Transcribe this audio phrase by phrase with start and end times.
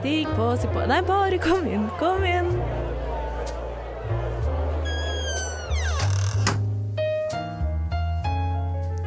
[0.00, 2.46] Stig på, stig på Nei, bare kom inn, kom inn.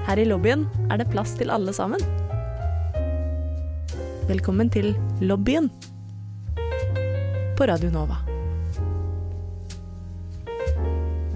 [0.05, 1.97] Her i lobbyen er det plass til alle sammen.
[4.29, 4.91] Velkommen til
[5.25, 5.71] lobbyen
[7.57, 8.21] på Radio Nova.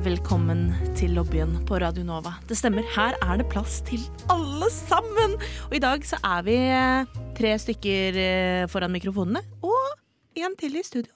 [0.05, 0.67] Velkommen
[1.01, 2.37] til lobbyen på Radio Nova.
[2.45, 5.39] Det stemmer, her er det plass til alle sammen!
[5.71, 10.77] Og i dag så er vi eh, tre stykker eh, foran mikrofonene, og en til
[10.77, 11.13] i studio.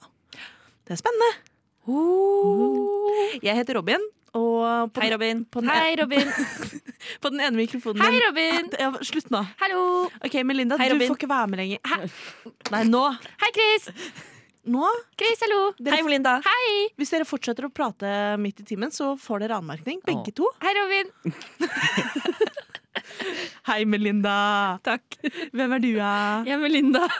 [0.86, 1.30] Det er spennende.
[3.42, 4.02] Jeg heter Robin,
[4.38, 5.44] og på Hei, Robin.
[5.44, 6.30] På den, Hei, Robin.
[7.22, 8.70] på den ene mikrofonen Hei, Robin.
[8.80, 9.42] Ja, slutt nå.
[9.60, 9.82] Hallo.
[10.22, 11.82] Ok, Melinda, Hei, du får ikke være med lenger.
[11.90, 11.98] Hæ?
[12.72, 13.02] Nei, nå.
[13.42, 13.90] Hei, Chris.
[14.72, 14.86] Nå.
[15.18, 15.60] Chris, hallo.
[15.80, 16.38] Dere, Hei, Melinda.
[16.46, 16.72] Hei.
[17.00, 20.36] hvis dere fortsetter å prate midt i timen, så får dere anmerkning, begge oh.
[20.38, 20.52] to.
[20.62, 21.10] Hei, Robin.
[23.68, 24.78] Hei, Melinda.
[24.84, 25.18] Takk.
[25.52, 26.12] Hvem er du, da?
[26.46, 27.06] Jeg er Melinda.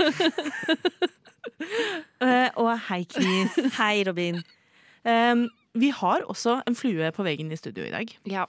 [2.22, 3.54] Eh, og hei, Chris.
[3.78, 4.40] Hei, Robin.
[5.06, 5.44] Um,
[5.78, 8.10] vi har også en flue på veggen i studio i dag.
[8.26, 8.44] Ja.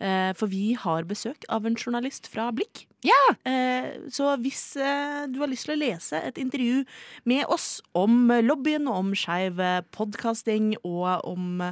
[0.00, 2.84] Uh, for vi har besøk av en journalist fra Blikk.
[3.04, 3.20] Ja.
[3.44, 6.84] Uh, så hvis du har lyst til å lese et intervju
[7.28, 9.60] med oss om lobbyen og om skeiv
[9.96, 11.62] podkasting og om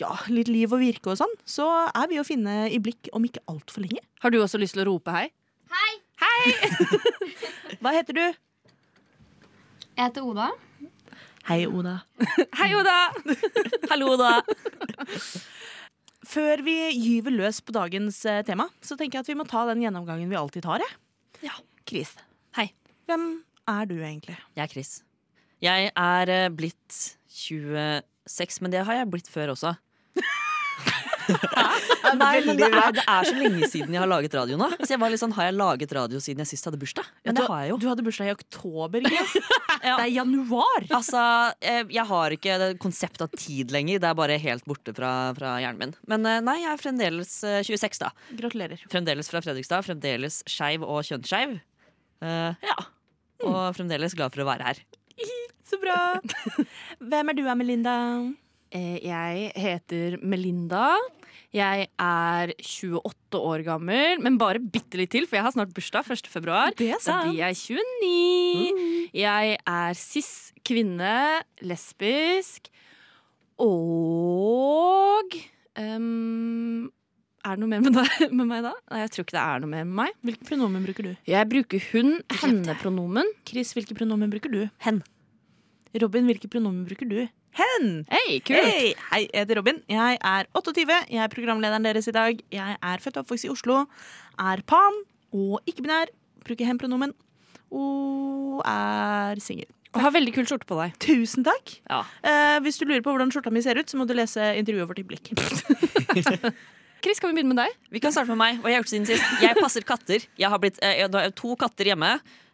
[0.00, 3.24] ja, litt liv og virke og sånn, så er vi å finne i Blikk om
[3.26, 4.02] ikke altfor lenge.
[4.24, 5.26] Har du også lyst til å rope hei?
[5.70, 5.92] Hei!
[6.22, 6.54] Hei!
[7.82, 8.24] Hva heter du?
[10.00, 10.50] Jeg heter Oda.
[11.48, 11.98] Hei, Oda.
[12.60, 12.96] Hei, Oda.
[13.90, 14.32] Hallo, Oda.
[16.30, 19.64] Før vi gyver løs på dagens eh, tema, så tenker jeg at vi må ta
[19.68, 20.84] den gjennomgangen vi alltid tar.
[20.84, 20.98] jeg.
[21.48, 21.56] Ja.
[21.88, 22.12] Chris,
[22.54, 22.68] Hei.
[23.10, 23.24] hvem
[23.68, 24.36] er du egentlig?
[24.54, 24.90] Jeg er Chris.
[25.64, 27.00] Jeg er eh, blitt
[27.34, 29.74] 26, men det har jeg blitt før også.
[32.20, 34.68] Nei, men det er, det er så lenge siden jeg har laget radio nå.
[34.80, 37.06] Så jeg var litt sånn, Har jeg laget radio siden jeg sist hadde bursdag?
[37.26, 37.78] Men det har jeg jo.
[37.82, 39.06] Du hadde bursdag i oktober.
[39.08, 39.36] Chris.
[39.80, 39.94] Ja.
[39.96, 40.84] Det er januar!
[40.92, 41.20] Altså,
[41.64, 43.96] eh, Jeg har ikke det konseptet av tid lenger.
[44.02, 45.94] Det er bare helt borte fra, fra hjernen min.
[46.12, 48.10] Men eh, nei, jeg er fremdeles eh, 26, da.
[48.42, 48.82] Gratulerer.
[48.92, 49.86] Fremdeles fra Fredrikstad.
[49.88, 51.56] Fremdeles skeiv og kjønnsskeiv.
[52.20, 52.76] Uh, ja.
[53.48, 54.82] Og fremdeles glad for å være her.
[55.70, 55.96] Så bra.
[57.14, 57.96] Hvem er du, Melinda?
[58.76, 60.90] Eh, Jeg heter Melinda.
[61.50, 66.06] Jeg er 28 år gammel, men bare bitte litt til, for jeg har snart bursdag
[66.14, 66.28] 1.
[66.30, 66.70] februar.
[66.78, 69.10] Det er Da blir jeg 29.
[69.18, 70.30] Jeg er cis
[70.66, 71.16] kvinne,
[71.66, 72.70] lesbisk
[73.60, 75.34] og
[75.76, 76.86] um,
[77.44, 78.72] Er det noe mer med, deg, med meg da?
[78.92, 80.16] Nei, jeg tror ikke det er noe mer med meg.
[80.30, 81.12] Hvilke pronomen bruker du?
[81.28, 83.34] Jeg bruker hun, henne-pronomen.
[83.48, 84.62] Chris, hvilke pronomen bruker du?
[84.86, 85.02] Hen.
[85.98, 87.24] Robin, hvilke pronomen bruker du?
[87.58, 87.86] Hen!
[88.12, 88.62] Hei, kult!
[88.62, 89.80] Hei, hei, jeg heter Robin.
[89.90, 90.84] Jeg er 28.
[91.10, 92.38] Jeg er programlederen deres i dag.
[92.54, 93.80] Jeg er født og oppvokst i Oslo.
[94.38, 95.00] Er pan
[95.34, 96.12] og ikke-binær.
[96.46, 97.14] Bruker hen-pronomen.
[97.74, 99.66] Og er singel.
[99.90, 100.94] Og har veldig kul skjorte på deg.
[101.02, 101.74] Tusen takk.
[101.90, 102.04] Ja.
[102.22, 104.86] Eh, hvis du lurer på hvordan skjorta mi ser ut, så må du lese intervjuet
[104.86, 105.32] vårt i Blikk.
[107.02, 107.74] Chris, kan vi begynne med deg?
[107.90, 108.60] Vi kan starte med meg.
[108.60, 109.26] Hva har jeg gjort siden sist?
[109.42, 110.26] Jeg passer katter.
[110.38, 112.12] Jeg har, blitt, eh, jeg har to katter hjemme.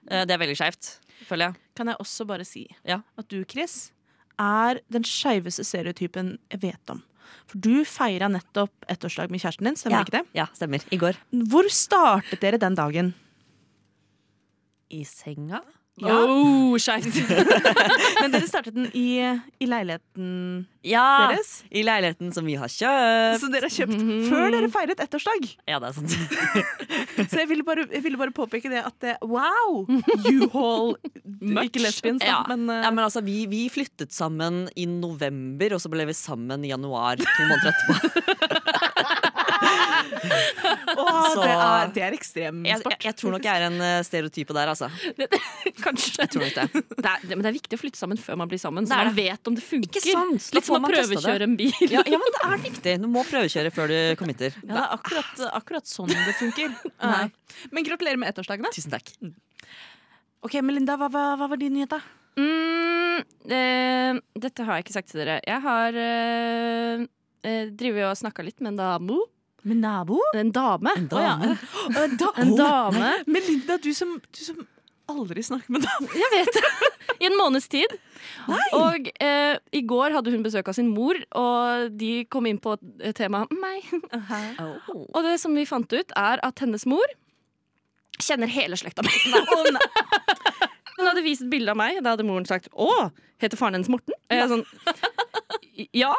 [0.09, 0.95] Eh, det er veldig skeivt,
[1.25, 1.55] føler jeg.
[1.77, 3.01] Kan jeg også bare si Ja.
[3.19, 3.93] at du, Chris,
[4.39, 7.03] er den skeiveste stereotypen jeg vet om.
[7.47, 10.27] For du feira nettopp ettårsdag med kjæresten din, stemmer ikke det?
[10.35, 10.79] Ja, stemmer.
[10.93, 11.17] I går.
[11.51, 13.15] Hvor startet dere den dagen?
[14.91, 15.61] I senga?
[15.97, 16.13] Ja.
[16.29, 17.09] Oh, skeivt!
[18.21, 19.23] Men dere startet den i,
[19.65, 21.05] i leiligheten Ja!
[21.33, 21.63] deres.
[21.73, 23.41] I leiligheten som vi har kjøpt.
[23.41, 25.47] Så dere har kjøpt før dere feiret ettårsdag.
[25.65, 26.13] Ja, det er sant.
[27.33, 29.87] Så jeg ville bare, jeg ville bare påpeke det at det, wow!
[29.89, 30.99] U-Haul
[31.67, 32.43] Ikke lesbians, da, Ja.
[32.53, 36.17] men, uh, Ja, men altså, vi, vi flyttet sammen i november, og så ble vi
[36.17, 39.16] sammen i januar to måneder etterpå.
[40.27, 42.95] Åh, det, er, det er ekstrem Jeg, sport.
[42.97, 44.89] jeg, jeg tror nok jeg er en eh, stereotype der, altså.
[45.85, 46.25] Kanskje.
[46.25, 46.83] Jeg tror nok det.
[46.97, 48.99] Det er, det, men det er viktig å flytte sammen før man blir sammen, så
[49.01, 49.91] man vet om det funker.
[49.91, 50.51] Ikke sant?
[50.57, 50.93] Litt som å det.
[50.97, 51.73] prøvekjøre en bil.
[51.87, 52.97] Ja, ja, men det er viktig.
[53.05, 54.55] Du må prøvekjøre før du committer.
[54.63, 56.77] Ja, det er akkurat, akkurat sånn det funker.
[57.15, 57.27] Nei.
[57.73, 58.67] Men gratulerer med ettårsdagen.
[58.67, 58.75] da.
[58.77, 59.13] Tusen takk.
[60.47, 62.03] Ok, Melinda, hva, hva, hva var din nyhet, da?
[62.37, 65.39] Mm, eh, dette har jeg ikke sagt til dere.
[65.47, 67.07] Jeg har eh,
[67.47, 69.17] drevet drivet og snakka litt med en dame.
[69.67, 70.21] Med nabo?
[70.35, 70.93] En dame.
[70.97, 71.35] En Å, ja.
[71.43, 71.59] dame.
[71.99, 73.13] En, da En dame.
[73.27, 74.61] Melinda, du som, du som
[75.11, 76.11] aldri snakker med dame.
[76.15, 76.91] Jeg vet det!
[77.17, 77.97] I en måneds tid.
[78.77, 82.77] Og eh, i går hadde hun besøk av sin mor, og de kom inn på
[83.01, 84.83] et tema -huh.
[84.95, 85.07] Oh.
[85.15, 87.07] Og det som vi fant ut, er at hennes mor
[88.23, 89.11] kjenner hele slekta mi.
[90.97, 92.03] Hun hadde vist et bilde av meg.
[92.03, 94.65] Da hadde moren sagt 'Å, heter faren hennes Morten?' Er sånn
[95.93, 96.15] Ja.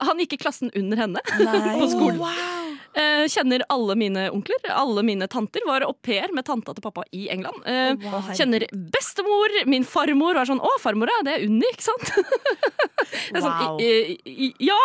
[0.00, 2.18] Han gikk i klassen under henne på skolen.
[2.18, 2.66] wow.
[2.94, 5.62] Eh, kjenner alle mine onkler, alle mine tanter.
[5.66, 7.62] Var au pair med tanta til pappa i England.
[8.02, 8.30] Wow.
[8.34, 8.64] kjenner
[8.94, 10.34] bestemor, min farmor.
[10.40, 12.10] Var sånn 'Å, farmor, ja, det er Unni', ikke sant?
[13.30, 13.78] Sånn, Wow.
[13.80, 14.78] i- i- ja!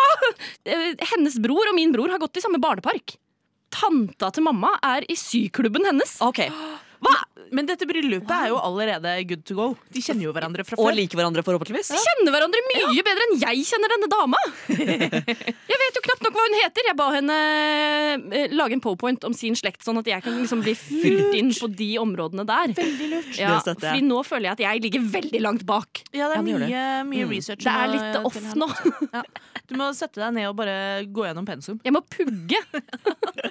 [0.64, 3.16] Eh, Hennes bror og min bror har gått i samme barnepark.
[3.70, 6.16] Tanta til mamma er i syklubben hennes.
[6.22, 6.38] Ok,
[7.04, 7.14] Hva?
[7.54, 9.66] Men dette bryllupet er jo allerede good to go.
[9.94, 10.88] De kjenner jo hverandre fra før.
[10.88, 11.92] Og liker hverandre, forhåpentligvis.
[11.94, 14.40] De kjenner hverandre mye bedre enn jeg kjenner denne dama.
[15.76, 16.86] Jeg vet jo knapt nok hva hun heter.
[16.88, 17.36] Jeg ba henne
[18.34, 21.52] eh, lage en powerpoint om sin slekt, sånn at jeg kan liksom bli fylt inn
[21.54, 22.72] på de områdene der.
[22.76, 23.30] Veldig lurt.
[23.38, 26.02] Ja, fordi nå føler jeg at jeg ligger veldig langt bak.
[26.16, 27.28] Ja, det er Ja, mye, mye, research.
[27.28, 27.34] Mm.
[27.36, 27.62] research.
[27.66, 28.70] Det er litt off nå.
[29.16, 29.22] Ja.
[29.66, 30.76] Du må sette deg ned og bare
[31.10, 31.78] gå gjennom pensum.
[31.84, 32.58] Jeg må pugge.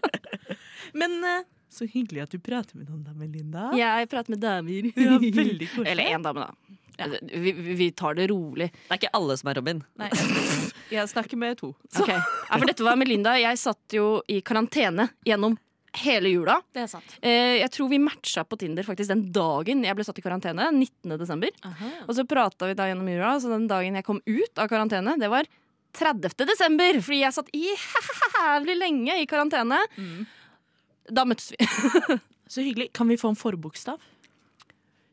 [0.99, 1.43] Men eh,
[1.75, 3.67] så hyggelig at du prater med noen damer, Linda.
[3.77, 4.87] Ja, Jeg prater med damer.
[4.95, 5.91] Ja, veldig koselig.
[5.91, 6.53] Eller én dame, da.
[7.27, 8.69] Vi, vi vi tar det rolig.
[8.71, 9.81] Det er ikke alle som er Robin.
[9.99, 10.07] Nei,
[10.93, 11.73] jeg snakker med to.
[11.91, 12.15] Okay.
[12.15, 13.33] Ja, for dette var Melinda.
[13.41, 15.57] Jeg satt jo i karantene gjennom
[15.99, 16.55] hele jula.
[16.75, 17.17] Det er sant.
[17.23, 20.69] Eh, jeg tror vi matcha på Tinder faktisk den dagen jeg ble satt i karantene.
[20.71, 21.17] 19.
[21.19, 21.51] desember.
[22.07, 25.17] Og så prata vi da gjennom jula, så den dagen jeg kom ut av karantene,
[25.19, 25.47] det var
[25.95, 26.31] 30.
[26.47, 26.99] desember.
[27.03, 27.65] Fordi jeg satt i
[28.39, 29.83] jævlig lenge i karantene.
[31.11, 31.67] Da møttes vi.
[32.51, 32.91] Så hyggelig.
[32.93, 34.01] Kan vi få en forbokstav?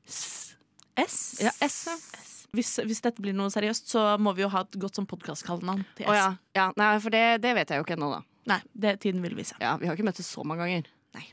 [0.08, 0.54] S.
[1.00, 1.16] S?
[1.40, 2.32] Ja, S, S.
[2.52, 5.86] Hvis, hvis dette blir noe seriøst, så må vi jo ha et godt sånn podkastkallenavn
[5.96, 6.10] til S.
[6.12, 6.26] Å ja.
[6.58, 6.66] ja.
[6.76, 8.20] Nei, for det, det vet jeg jo ikke ennå, da.
[8.52, 9.56] Nei, det tiden vil vise.
[9.62, 10.88] Ja, Vi har ikke møttes så mange ganger.
[11.16, 11.24] Nei.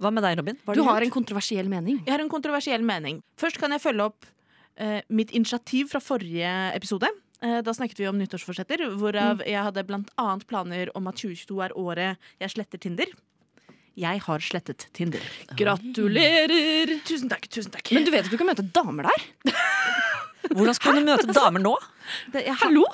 [0.00, 0.60] Hva med deg, Robin?
[0.64, 0.86] Du gjort?
[0.88, 2.00] har en kontroversiell mening.
[2.06, 3.20] Jeg har en kontroversiell mening.
[3.40, 4.28] Først kan jeg følge opp
[4.80, 7.10] eh, mitt initiativ fra forrige episode.
[7.44, 11.60] Eh, da snakket vi om nyttårsforsetter, hvorav jeg hadde blant annet planer om at 2022
[11.66, 13.12] er året jeg sletter Tinder.
[13.98, 15.24] Jeg har slettet Tinder.
[15.58, 16.92] Gratulerer!
[17.08, 17.48] Tusen takk.
[17.50, 17.90] tusen takk.
[17.96, 19.24] Men du vet at du kan møte damer der?
[20.56, 21.74] Hvordan skal du møte damer nå?
[22.32, 22.84] Det, jeg, har, Hallo!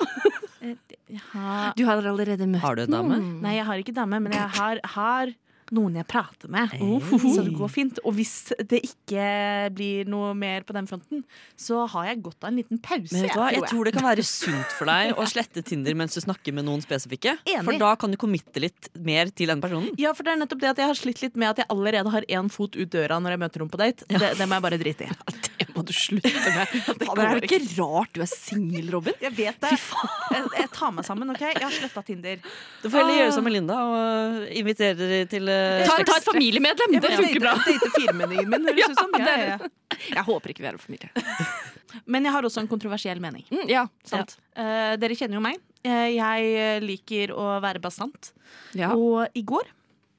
[0.61, 2.63] jeg har, Du har allerede møtt noen.
[2.65, 3.19] Har du en dame?
[3.45, 5.33] Nei, jeg har ikke dame, men jeg har, har
[5.75, 6.75] noen jeg prater med.
[7.17, 8.03] Så det går fint.
[8.03, 8.35] Og hvis
[8.67, 9.27] det ikke
[9.75, 11.23] blir noe mer på den fronten,
[11.59, 13.13] så har jeg godt av en liten pause.
[13.15, 13.51] Men vet du hva?
[13.55, 16.55] Jeg tror tror det kan være sunt for deg å slette Tinder mens du snakker
[16.55, 17.37] med noen spesifikke.
[17.45, 17.65] Enig.
[17.67, 19.93] For da kan du committe litt mer til den personen.
[20.01, 22.13] Ja, for det er nettopp det at jeg har slitt litt med at jeg allerede
[22.13, 24.07] har én fot ut døra når jeg møter noen på date.
[24.09, 25.13] Det, det må jeg bare drite i.
[25.66, 26.73] Det må du slutte med.
[26.97, 29.15] Det er det ikke rart du er singel, Robin?
[29.21, 29.71] Jeg vet det.
[29.75, 31.43] Jeg, jeg tar meg sammen, OK?
[31.45, 32.41] Jeg har sletta Tinder.
[32.81, 36.97] Du får heller gjøre som Melinda og invitere til uh, Ta, ta et familiemedlem!
[36.97, 37.55] Det funker bra.
[37.67, 39.17] Date firmenningen min, høres ut som.
[39.21, 40.01] Ja, ja, ja.
[40.17, 41.25] Jeg håper ikke vi er en familie.
[42.11, 43.45] Men jeg har også en kontroversiell mening.
[43.53, 44.37] Mm, ja, sant.
[44.57, 45.61] Uh, dere kjenner jo meg.
[45.87, 48.33] Uh, jeg liker å være bastant.
[48.77, 48.93] Ja.
[48.97, 49.69] Og i går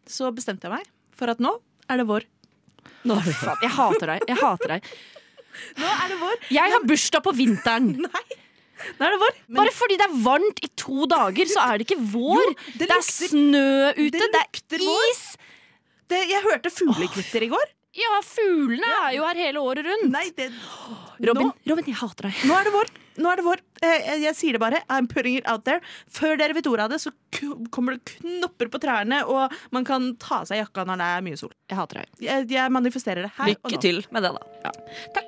[0.08, 1.58] så bestemte jeg meg for at nå
[1.88, 2.26] er det vår.
[3.08, 4.26] Nå, jeg hater deg.
[4.28, 4.90] Jeg hater deg.
[5.78, 6.36] Nå er det vår.
[6.54, 7.88] Jeg har bursdag på vinteren.
[8.98, 9.38] Nå er det vår.
[9.48, 12.44] Men Bare fordi det er varmt i to dager, så er det ikke vår.
[12.44, 13.64] Jo, det det, er snø
[13.96, 14.44] ute, det det,
[14.78, 15.24] er is.
[16.12, 17.74] det, jeg hørte fuglekvitter i går.
[17.98, 20.10] Ja, fuglene er jo her hele året rundt.
[20.12, 20.50] Nei, det,
[21.26, 22.42] Robin, Nå, Robin, jeg hater deg.
[22.46, 22.92] nå er det vår.
[23.18, 23.62] Nå er det vår.
[23.82, 24.78] Eh, Jeg, jeg sier det bare.
[24.94, 25.80] I'm putting it out there.
[26.14, 27.10] Før dere vet ordet av det, så
[27.74, 31.26] kommer det knopper på trærne, og man kan ta av seg jakka når det er
[31.26, 31.50] mye sol.
[31.66, 32.12] Jeg hater deg.
[32.28, 33.72] Jeg, jeg manifesterer det her og nå.
[33.72, 34.72] Lykke til med det, da.
[35.18, 35.27] Takk.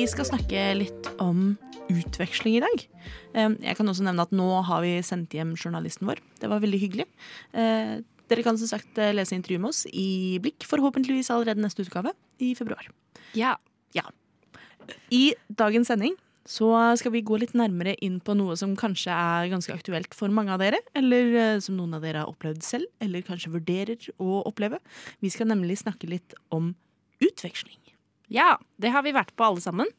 [0.00, 1.58] Vi skal snakke litt om
[1.92, 2.84] utveksling i dag.
[3.34, 6.22] Jeg kan også nevne at nå har vi sendt hjem journalisten vår.
[6.40, 7.04] Det var veldig hyggelig.
[7.52, 7.98] Eh,
[8.32, 12.14] Dere kan som sagt eh, lese intervjuet med oss i Blikk, forhåpentligvis allerede neste utgave
[12.40, 12.88] i februar.
[13.36, 14.06] Ja.
[15.12, 16.16] I dagens sending
[16.48, 20.32] så skal vi gå litt nærmere inn på noe som kanskje er ganske aktuelt for
[20.32, 24.08] mange av dere, eller eh, som noen av dere har opplevd selv, eller kanskje vurderer
[24.16, 24.80] å oppleve.
[25.20, 26.72] Vi skal nemlig snakke litt om
[27.20, 27.76] utveksling.
[28.30, 29.90] Ja, det har vi vært på alle sammen.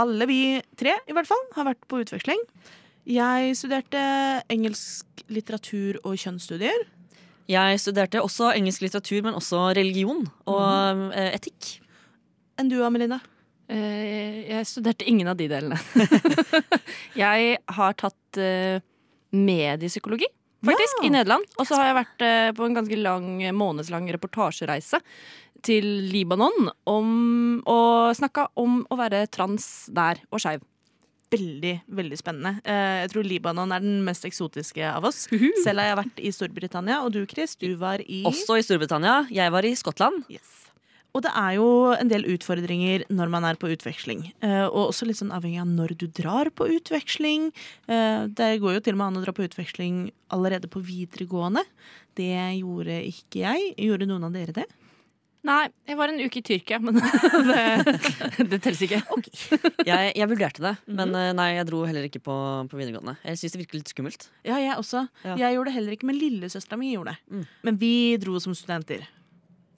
[0.00, 0.40] Alle vi
[0.78, 2.40] tre i hvert fall har vært på utveksling.
[3.10, 4.00] Jeg studerte
[4.52, 6.86] engelsk litteratur og kjønnsstudier.
[7.50, 11.06] Jeg studerte også engelsk litteratur, men også religion og mm.
[11.34, 11.72] etikk.
[12.60, 13.18] Enn du, Amelina?
[13.70, 15.78] Eh, Jeg studerte ingen av de delene.
[17.24, 18.82] jeg har tatt eh,
[19.34, 20.28] mediepsykologi,
[20.64, 21.06] faktisk, Ja.
[21.06, 21.44] i Nederland.
[21.58, 25.00] Og så har jeg vært eh, på en ganske lang, månedslang reportasjereise
[25.62, 30.60] til Libanon om, og snakka om å være trans der, og skeiv.
[31.30, 32.60] veldig, veldig spennende.
[32.66, 35.28] Eh, jeg tror Libanon er den mest eksotiske av oss.
[35.62, 39.28] Selv har jeg vært i Storbritannia, og du Chris, du var i Også i Storbritannia.
[39.30, 40.24] Jeg var i Skottland.
[40.28, 40.69] Yes.
[41.10, 44.28] Og det er jo en del utfordringer når man er på utveksling.
[44.46, 47.48] Eh, og også litt sånn avhengig av når du drar på utveksling.
[47.90, 51.64] Eh, det går jo til og med an å dra på utveksling allerede på videregående.
[52.18, 53.72] Det gjorde ikke jeg.
[53.90, 54.68] Gjorde noen av dere det?
[55.48, 56.98] Nei, jeg var en uke i Tyrkia, men
[57.48, 57.94] det,
[58.50, 58.98] det telles ikke.
[59.88, 62.34] Jeg, jeg vurderte det, men eh, nei, jeg dro heller ikke på,
[62.68, 63.14] på videregående.
[63.24, 64.26] Jeg syns det virker litt skummelt.
[64.44, 65.06] Ja, jeg også.
[65.24, 65.38] Ja.
[65.40, 67.32] Jeg gjorde det heller ikke, men lillesøstera mi gjorde det.
[67.32, 67.46] Mm.
[67.66, 69.06] Men vi dro som studenter.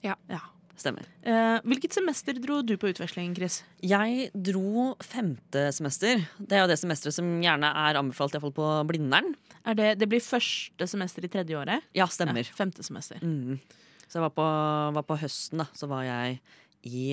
[0.03, 0.17] Ja.
[0.27, 0.41] Ja.
[0.79, 1.05] Stemmer.
[1.21, 3.59] Eh, hvilket semester dro du på utveksling, Chris?
[3.85, 6.23] Jeg dro femte semester.
[6.41, 9.35] Det er jo det semesteret som gjerne er anbefalt, iallfall på Blindern.
[9.69, 11.85] Er det, det blir første semester i tredje året.
[11.95, 12.41] Ja, stemmer.
[12.41, 13.21] Ja, femte semester.
[13.21, 13.59] Mm.
[14.07, 14.47] Så jeg var på,
[14.97, 15.69] var på høsten, da.
[15.77, 16.39] Så var jeg
[16.89, 17.05] i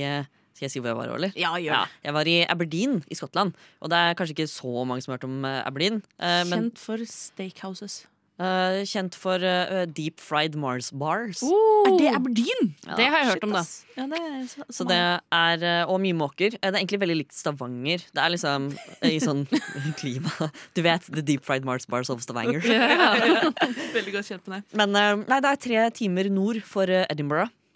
[0.57, 1.37] Skal jeg si hvor jeg var, eller?
[1.38, 3.55] Ja, gjør Ja, jeg var i Aberdeen i Skottland.
[3.81, 6.00] Og det er kanskje ikke så mange som har hørt om eh, Aberdeen.
[6.19, 8.02] eh, men Kjent for steakhouses.
[8.40, 11.42] Eh, kjent for uh, deep fried Mars bars.
[11.44, 12.73] Er det Aberdeen?
[12.87, 13.64] Ja, det har jeg hørt Shit, om, da.
[13.97, 16.56] Ja, det er så, Så det er, Og mye måker.
[16.56, 18.04] Det er egentlig veldig likt Stavanger.
[18.11, 18.70] Det er liksom
[19.06, 19.44] i sånn
[20.00, 20.50] klima.
[20.75, 22.64] Du vet The Deep Fried Mars Bars of Stavanger.
[23.97, 24.62] Veldig godt kjent på det.
[24.78, 27.06] Men uh, nei, det er tre timer nord for eh,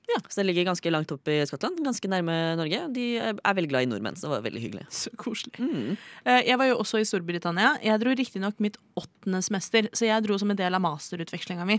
[0.04, 0.30] Edinburgh.
[0.30, 1.78] Så det ligger ganske langt opp i Skottland.
[1.84, 2.80] Ganske nærme Norge.
[2.94, 4.84] De eh, er veldig glad i nordmenn, så det var veldig hyggelig.
[4.92, 5.54] Så koselig.
[5.58, 5.96] Mm.
[6.24, 7.70] Eh, Jeg var jo også i Storbritannia.
[7.84, 11.78] Jeg dro riktignok mitt åttende semester, så jeg dro som en del av masterutvekslinga mi.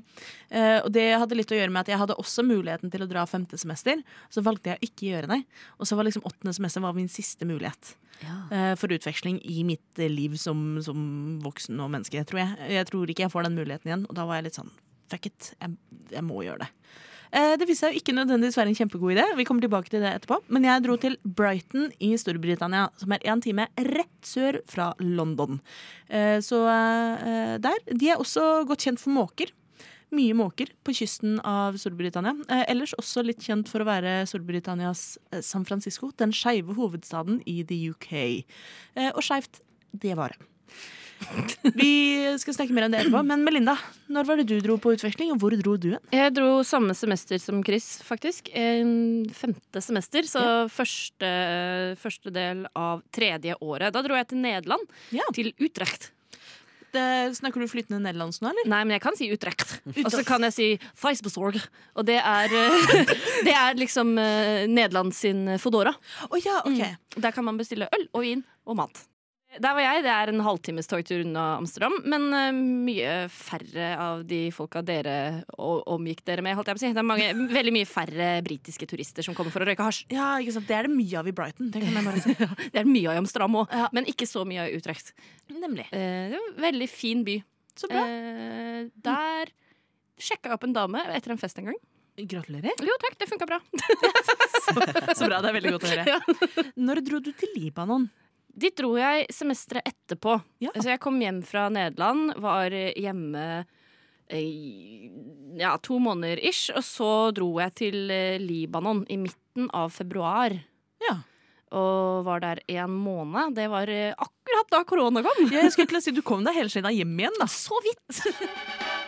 [0.50, 3.10] Eh, Og det hadde litt å gjøre med at jeg hadde også muligheten til å
[3.10, 4.02] dra femte semester.
[4.34, 5.42] Så valgte jeg å ikke gjøre det.
[5.80, 8.76] Og så var liksom åttende semester var min siste mulighet Ja.
[8.80, 12.72] for utveksling i mitt eh, liv som, som voksen og menneske, tror jeg.
[12.80, 14.72] Jeg tror ikke jeg får den muligheten igjen, og da var jeg litt sånn
[15.12, 15.76] fuck it, jeg,
[16.16, 16.70] jeg må gjøre det.
[17.36, 19.26] Eh, Det viste seg jo ikke nødvendigvis være en kjempegod idé.
[19.36, 20.38] Vi kommer tilbake til det etterpå.
[20.48, 25.60] Men jeg dro til Brighton i Storbritannia, som er én time rett sør fra London.
[26.10, 27.78] Eh, Så eh, der.
[27.92, 29.52] De er også godt kjent for måker.
[30.16, 32.36] Mye måker på kysten av Storbritannia.
[32.70, 37.90] Ellers også litt kjent for å være Storbritannias San Francisco, den skeive hovedstaden i the
[37.90, 38.46] UK.
[39.18, 39.60] Og skeivt,
[39.92, 40.46] det var det.
[41.76, 41.92] Vi
[42.40, 43.22] skal snakke mer om det etterpå.
[43.28, 43.76] Men Melinda,
[44.12, 46.02] når var det du dro på utveksling, og hvor dro du hen?
[46.14, 48.50] Jeg dro samme semester som Chris, faktisk.
[48.56, 51.32] En Femte semester, så første,
[52.02, 53.94] første del av tredje året.
[53.96, 55.26] Da dro jeg til Nederland, Ja.
[55.34, 56.12] til Utrecht.
[56.96, 58.68] Det, snakker du flytende nederlandsk nå, eller?
[58.72, 59.82] Nei, men jeg kan si Utrecht.
[60.06, 61.58] Og så kan jeg si Feisbesorg.
[62.00, 63.12] Og det er, eh,
[63.44, 65.92] det er liksom eh, Nederland sin Fodora.
[66.30, 67.20] Oh, ja, ok.
[67.20, 69.04] Der kan man bestille øl og vin og mat.
[69.62, 70.04] Der var jeg.
[70.06, 71.96] Det er en halvtimes togtur unna Amsterdam.
[72.12, 75.16] Men uh, mye færre av de folka dere
[75.58, 76.58] omgikk dere med.
[76.58, 76.92] Holdt jeg på å si.
[76.96, 80.06] Det er mange, veldig mye færre britiske turister som kommer for å røyke hasj.
[80.14, 80.68] Ja, ikke sant?
[80.70, 81.72] Det er det mye av i Brighton.
[81.74, 81.84] Det
[82.24, 82.38] si.
[82.76, 83.90] Det er mye av i Amsterdam òg, Ja.
[83.96, 85.14] men ikke så mye av i Utrecht.
[85.52, 85.88] Nemlig.
[85.92, 87.40] Uh, det er en veldig fin by.
[87.76, 88.06] Så bra.
[88.08, 89.52] Uh, der
[90.16, 91.80] sjekka jeg opp en dame etter en fest en gang.
[92.16, 92.72] Gratulerer.
[92.80, 93.58] Jo takk, det funka bra.
[95.20, 96.70] Så bra, det er veldig godt å høre.
[96.80, 98.06] Når dro du til Libanon?
[98.56, 100.38] Dit dro jeg semesteret etterpå.
[100.64, 100.72] Ja.
[100.80, 103.66] Så jeg kom hjem fra Nederland, var hjemme
[104.32, 105.12] i
[105.60, 110.56] ja, to måneder ish, og så dro jeg til eh, Libanon i midten av februar.
[111.04, 111.18] Ja.
[111.76, 113.56] Og var der en måned.
[113.60, 115.46] Det var eh, akkurat da korona kom.
[115.52, 117.50] Jeg skulle til å si Du kom deg hele tiden hjem igjen, da.
[117.52, 118.24] Så vidt.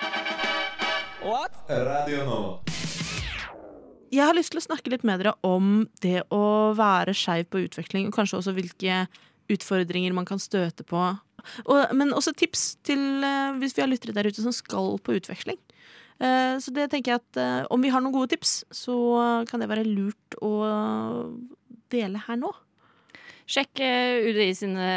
[1.28, 1.56] What?
[1.68, 2.42] Radio nå.
[4.14, 7.66] Jeg har lyst til å snakke litt med dere om det å være skeiv på
[7.66, 9.02] utveksling, og kanskje også hvilke
[9.54, 11.02] utfordringer man kan støte på.
[11.68, 15.18] Og, men også tips til eh, hvis vi har lyttere der ute som skal på
[15.20, 15.60] utveksling.
[16.18, 18.98] Eh, så det tenker jeg at eh, om vi har noen gode tips, så
[19.50, 20.54] kan det være lurt å
[21.94, 22.54] dele her nå.
[23.48, 24.88] Sjekk UDI sine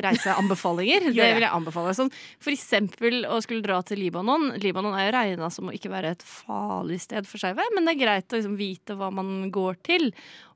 [0.00, 1.10] reiseanbefalinger.
[1.12, 1.92] det vil jeg anbefale.
[1.92, 2.08] Sånn,
[2.40, 4.54] for eksempel å skulle dra til Libanon.
[4.62, 7.98] Libanon er jo regna som å ikke være et farlig sted for skeive, men det
[7.98, 10.08] er greit å liksom vite hva man går til.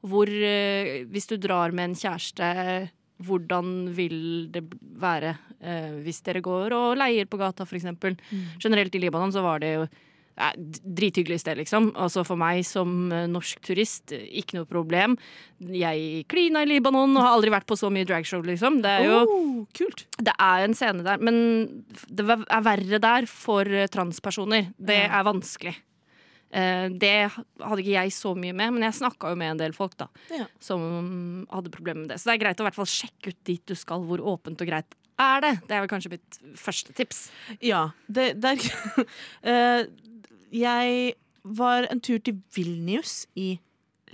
[0.08, 0.32] Hvor,
[1.12, 2.48] hvis du drar med en kjæreste,
[3.22, 4.64] hvordan vil det
[4.98, 8.16] være eh, hvis dere går og leier på gata, for eksempel.
[8.62, 9.84] Generelt i Libanon så var det jo
[10.34, 11.92] ja, drithyggelig sted, liksom.
[11.94, 15.14] Altså For meg som eh, norsk turist, eh, ikke noe problem.
[15.62, 18.80] Jeg klina i Libanon og har aldri vært på så mye dragshow, liksom.
[18.82, 20.08] Det er jo Oh, kult.
[20.18, 24.72] det er en scene der, men det er verre der for eh, transpersoner.
[24.74, 25.76] Det er vanskelig.
[26.54, 29.72] Eh, Det hadde ikke jeg så mye med, men jeg snakka jo med en del
[29.74, 30.46] folk da Ja.
[30.62, 32.20] som hadde problemer med det.
[32.22, 34.60] Så det er greit å i hvert fall sjekke ut dit du skal, hvor åpent
[34.62, 35.52] og greit er det.
[35.66, 37.24] Det er vel kanskje mitt første tips.
[37.60, 38.56] Ja, det, der
[39.42, 39.86] Eh,
[40.54, 43.58] Jeg var en tur til Vilnius i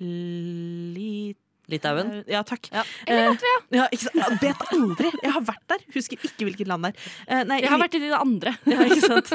[0.01, 1.37] Lit...
[1.73, 2.11] Litauen.
[2.21, 2.69] Eh, Ja, takk.
[2.75, 2.83] Ja.
[3.07, 3.57] Eller Latvia.
[3.79, 3.87] Ja?
[4.15, 5.11] Ja, vet aldri.
[5.23, 7.09] Jeg har vært der, husker ikke hvilket land det er.
[7.27, 8.55] Eh, nei, Jeg har vært i det andre.
[8.73, 9.33] ja, ikke sant?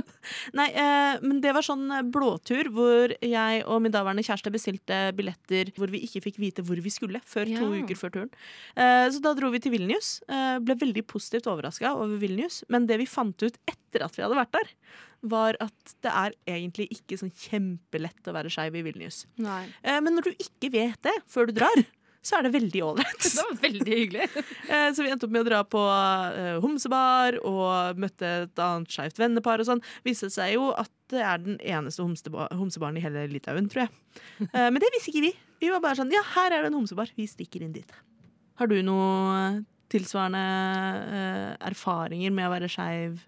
[0.57, 4.99] Nei, eh, men det var sånn eh, blåtur hvor jeg og min daværende kjæreste bestilte
[5.17, 8.31] billetter hvor vi ikke fikk vite hvor vi skulle før to uker før turen.
[8.75, 10.19] Eh, så da dro vi til Vilnius.
[10.29, 12.63] Eh, ble veldig positivt overraska over Vilnius.
[12.71, 14.71] Men det vi fant ut etter at vi hadde vært der,
[15.25, 19.23] var at det er egentlig ikke sånn kjempelett å være skeiv i Vilnius.
[19.41, 19.63] Nei.
[19.81, 21.81] Eh, men når du ikke vet det før du drar,
[22.25, 23.21] så er det veldig ålreit.
[23.35, 24.27] Det var veldig hyggelig.
[24.65, 28.89] Eh, Så vi endte opp med å dra på eh, homsebar og møtte et annet
[28.89, 29.83] skeivt vennepar og sånn.
[30.07, 33.93] Viste seg jo at det er den eneste homsebaren i hele Litauen, tror jeg.
[34.55, 35.31] Eh, men det visste ikke vi.
[35.61, 37.11] Vi var bare sånn ja, her er det en homsebar.
[37.15, 37.93] Vi stikker inn dit.
[38.57, 39.61] Har du noe
[39.93, 40.41] tilsvarende
[41.69, 43.19] erfaringer med å være skeiv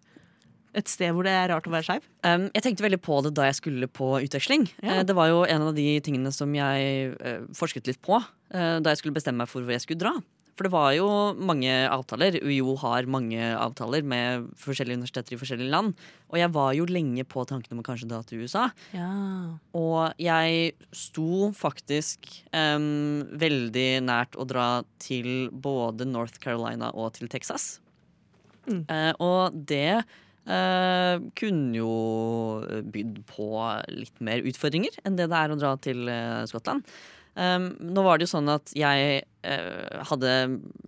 [0.77, 2.07] et sted hvor det er rart å være skeiv?
[2.27, 4.67] Um, jeg tenkte veldig på det da jeg skulle på utveksling.
[4.81, 4.99] Ja.
[4.99, 8.77] Eh, det var jo en av de tingene som jeg uh, forsket litt på uh,
[8.83, 10.17] da jeg skulle bestemme meg for hvor jeg skulle dra.
[10.57, 11.07] For det var jo
[11.37, 12.39] mange avtaler.
[12.41, 15.93] UiO har mange avtaler med forskjellige universiteter i forskjellige land.
[16.33, 18.65] Og jeg var jo lenge på tanken om å kanskje dra til USA.
[18.97, 19.11] Ja.
[19.77, 27.29] Og jeg sto faktisk um, veldig nært å dra til både North Carolina og til
[27.29, 27.75] Texas.
[28.65, 28.81] Mm.
[28.89, 30.01] Uh, og det
[30.47, 31.91] eh, kunne jo
[32.93, 33.51] bydd på
[33.93, 36.87] litt mer utfordringer enn det det er å dra til eh, Skottland.
[37.37, 40.31] Um, nå var det jo sånn at jeg eh, hadde,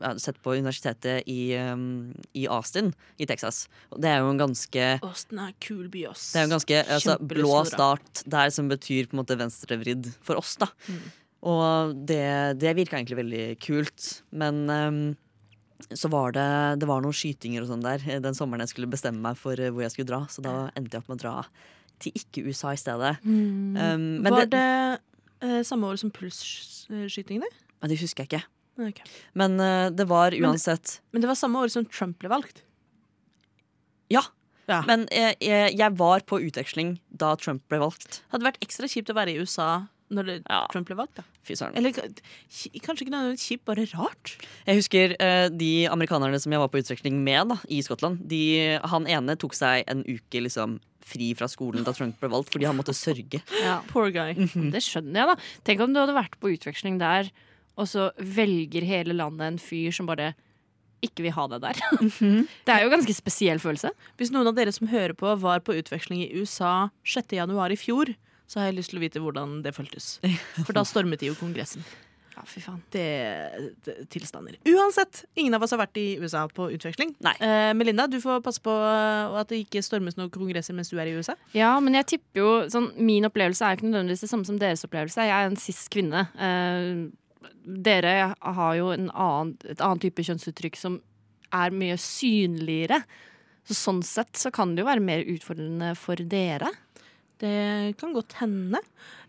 [0.01, 2.89] hadde sett på universitetet i, um, i Austin
[3.21, 3.67] i Texas.
[3.93, 6.31] Og det er jo en ganske Austin er en kul by, ass.
[6.33, 10.09] det er jo en ganske altså, blå start der som betyr på en måte venstrevridd
[10.25, 10.71] for oss, da.
[10.89, 11.05] Mm.
[11.53, 12.25] Og det,
[12.59, 14.07] det virka egentlig veldig kult.
[14.35, 15.03] Men ehm,
[15.87, 16.47] så var det,
[16.81, 19.59] det var noen skytinger og sånn der eh, den sommeren jeg skulle bestemme meg for
[19.59, 20.21] eh, hvor jeg skulle dra.
[20.31, 21.35] Så da endte jeg opp med å dra
[21.99, 23.17] til ikke-USA i stedet.
[23.25, 24.29] Um, men Mm.
[24.29, 24.61] Var det,
[25.41, 27.47] det uh, samme år som pulsskytingene?
[27.79, 28.45] men det husker jeg ikke.
[28.79, 29.07] Okay.
[29.35, 32.63] Men uh, det var uansett Men det var samme år som Trump ble valgt.
[34.11, 34.23] Ja.
[34.69, 34.83] Ja.
[34.87, 38.21] Men jeg, jeg, jeg var på utveksling da Trump ble valgt.
[38.29, 40.63] Hadde vært ekstra kjipt å være i USA når det, Ja.
[40.71, 41.15] Trump ble valgt.
[41.19, 41.75] da Fy søren.
[41.77, 44.35] Eller kanskje ikke noe kjipt, bare rart.
[44.65, 48.21] Jeg husker eh, de amerikanerne som jeg var på utveksling med da, i Skottland.
[48.29, 48.41] De,
[48.83, 52.65] han ene tok seg en uke liksom, fri fra skolen da Trump ble valgt, fordi
[52.69, 53.41] han måtte sørge.
[53.65, 53.79] Ja.
[53.89, 54.33] Poor guy.
[54.73, 55.37] Det skjønner jeg, da.
[55.65, 57.29] Tenk om du hadde vært på utveksling der,
[57.79, 60.33] og så velger hele landet en fyr som bare
[61.05, 61.77] ikke vil ha deg der.
[62.67, 63.93] Det er jo en ganske spesiell følelse.
[64.19, 67.37] Hvis noen av dere som hører på, var på utveksling i USA 6.
[67.39, 68.11] januar i fjor,
[68.49, 70.15] så har jeg lyst til å vite hvordan det føltes.
[70.65, 71.85] For da stormet de jo Kongressen.
[72.39, 72.79] Ja, fy faen.
[72.93, 73.05] Det,
[73.83, 74.55] det tilstander.
[74.71, 77.11] Uansett, ingen av oss har vært i USA på utveksling.
[77.25, 77.33] Nei.
[77.43, 80.95] Eh, Melinda, du får passe på eh, at det ikke stormes noen kongresser mens du
[81.01, 81.35] er i USA.
[81.51, 84.85] Ja, men jeg tipper jo sånn, Min opplevelse er ikke nødvendigvis det samme som deres
[84.87, 85.27] opplevelse.
[85.27, 86.25] Jeg er en cis-kvinne.
[86.39, 87.49] Eh,
[87.89, 91.01] dere har jo en annen, et annet type kjønnsuttrykk som
[91.53, 93.03] er mye synligere.
[93.67, 96.71] Så sånn sett så kan det jo være mer utfordrende for dere.
[97.39, 98.81] Det kan godt hende.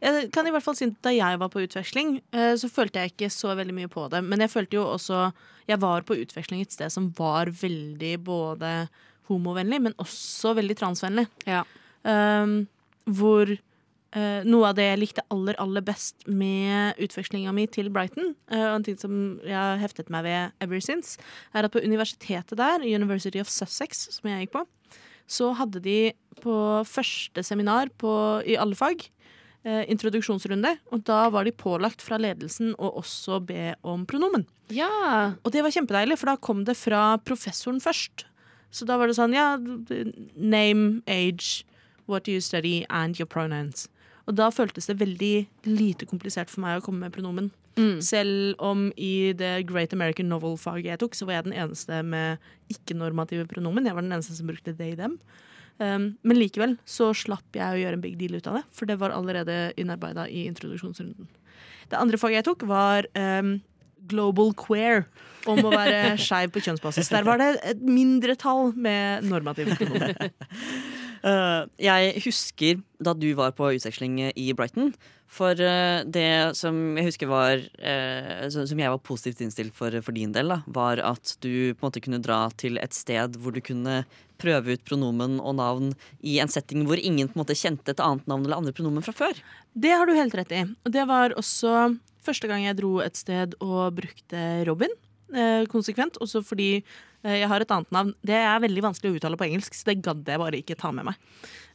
[0.02, 2.98] Jeg kan i hvert fall si at Da jeg var på utveksling, eh, så følte
[2.98, 4.24] jeg ikke så veldig mye på det.
[4.26, 5.30] Men jeg følte jo også
[5.68, 8.88] Jeg var på utveksling et sted som var veldig både
[9.30, 11.28] homovennlig, men også veldig transvennlig.
[11.46, 11.62] Ja.
[12.02, 12.66] Um,
[13.06, 18.34] hvor uh, noe av det jeg likte aller, aller best med utvekslinga mi til Brighton,
[18.50, 21.20] uh, og en ting som jeg har heftet meg ved ever since,
[21.54, 24.66] er at på universitetet der, University of Sussex, som jeg gikk på,
[25.30, 25.98] så hadde de
[26.40, 26.54] på
[26.88, 28.12] første seminar på,
[28.48, 29.04] i alle fag
[29.64, 34.46] eh, introduksjonsrunde, og da var de pålagt fra ledelsen å også be om pronomen.
[34.74, 34.90] Ja.
[35.44, 38.26] Og det var kjempedeilig, for da kom det fra professoren først.
[38.70, 39.56] Så da var det sånn, ja,
[40.34, 41.64] name, age,
[42.06, 43.88] what do you study, and your pronouns.
[44.30, 45.34] Og da føltes det veldig
[45.66, 47.50] lite komplisert for meg å komme med pronomen.
[47.80, 47.98] Mm.
[48.04, 52.50] Selv om i det Great American Novel-faget jeg tok, så var jeg den eneste med
[52.70, 53.88] ikke-normative pronomen.
[53.88, 55.18] Jeg var den eneste som brukte they, them.
[55.80, 58.90] Um, men likevel så slapp jeg å gjøre en big deal ut av det, for
[58.90, 61.26] det var allerede innarbeida i introduksjonsrunden.
[61.90, 63.56] Det andre faget jeg tok, var um,
[64.10, 65.06] Global Queer,
[65.48, 67.10] om å være skeiv på kjønnsbasis.
[67.10, 70.14] Der var det et mindretall med normative pronomen.
[71.26, 74.94] Eh, jeg husker da du var på utveksling i Brighton.
[75.30, 80.16] For eh, det som jeg husker var eh, som jeg var positivt innstilt for, for
[80.16, 83.54] din del, da, var at du på en måte kunne dra til et sted hvor
[83.54, 84.02] du kunne
[84.40, 85.92] prøve ut pronomen og navn
[86.24, 89.04] i en setting hvor ingen på en måte kjente et annet navn eller andre pronomen
[89.04, 89.36] fra før.
[89.76, 90.64] Det har du helt rett i.
[90.88, 91.92] Og det var også
[92.24, 94.92] første gang jeg dro et sted og brukte Robin.
[95.70, 96.80] Konsekvent, også fordi
[97.22, 98.14] jeg har et annet navn.
[98.24, 100.90] Det er veldig vanskelig å uttale på engelsk, så det gadd jeg bare ikke ta
[100.92, 101.14] med meg.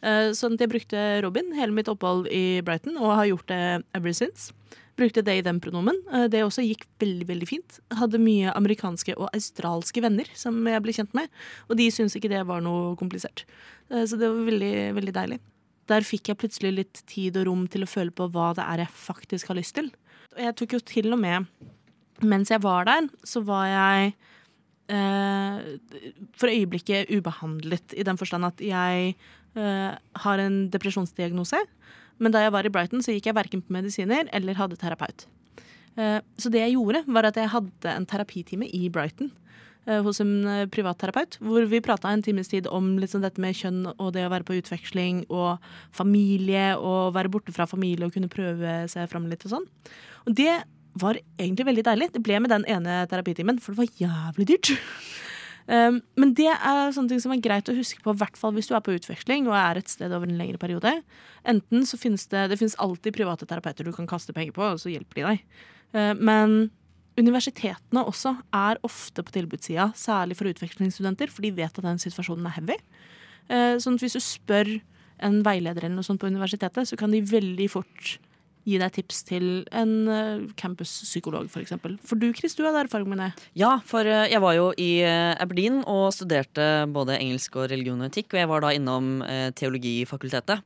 [0.01, 3.61] Eh, sånn at jeg brukte Robin hele mitt opphold i Brighton, og har gjort det
[3.93, 4.51] ever since.
[4.95, 5.97] Brukte they them-pronomen.
[6.13, 7.79] Eh, Det også gikk veldig veldig fint.
[7.91, 11.27] Hadde mye amerikanske og australske venner som jeg ble kjent med.
[11.69, 13.43] Og de syntes ikke det var noe komplisert.
[13.91, 15.39] Eh, Så det var veldig, veldig deilig.
[15.87, 18.77] Der fikk jeg plutselig litt tid og rom til å føle på hva det er
[18.85, 19.91] jeg faktisk har lyst til.
[20.35, 21.45] Og jeg tok jo til og med
[22.23, 24.13] Mens jeg var der, så var jeg eh,
[24.89, 29.15] for øyeblikket ubehandlet, i den forstand at jeg
[29.57, 29.95] eh,
[30.25, 31.61] har en depresjonsdiagnose.
[32.21, 35.25] Men da jeg var i Brighton, så gikk jeg verken på medisiner eller hadde terapeut.
[35.97, 39.31] Eh, så det jeg gjorde, var at jeg hadde en terapitime i Brighton.
[39.87, 43.55] eh, Hos en eh, privatterapeut, hvor vi prata en times tid om liksom dette med
[43.55, 45.57] kjønn og det å være på utveksling og
[45.91, 49.67] familie og være borte fra familie og kunne prøve seg fram litt og sånn.
[50.25, 50.63] Og det
[50.99, 52.09] var egentlig veldig deilig.
[52.13, 54.71] Det ble med den ene terapitimen, for det var jævlig dyrt.
[55.65, 58.53] Um, men det er sånne ting som er greit å huske på, i hvert fall
[58.53, 60.91] hvis du er på utveksling og er et sted over en lengre periode.
[61.49, 64.81] Enten så finnes det Det finnes alltid private terapeuter du kan kaste penger på, og
[64.81, 65.61] så hjelper de deg.
[65.97, 66.57] Uh, men
[67.17, 72.45] universitetene også er ofte på tilbudssida, særlig for utvekslingsstudenter, for de vet at den situasjonen
[72.49, 72.77] er heavy.
[73.49, 74.69] Uh, sånn at hvis du spør
[75.23, 78.17] en veileder eller noe sånt på universitetet, så kan de veldig fort
[78.65, 81.53] gi deg tips til en uh, campuspsykolog, f.eks.
[81.53, 81.97] For, eksempel.
[82.05, 83.31] for du, Chris, du hadde erfaring med det.
[83.57, 88.01] Ja, for eh, jeg var jo i eh, Aberdeen og studerte både engelsk og religion
[88.01, 90.65] og etikk, og jeg var da innom eh, teologifakultetet.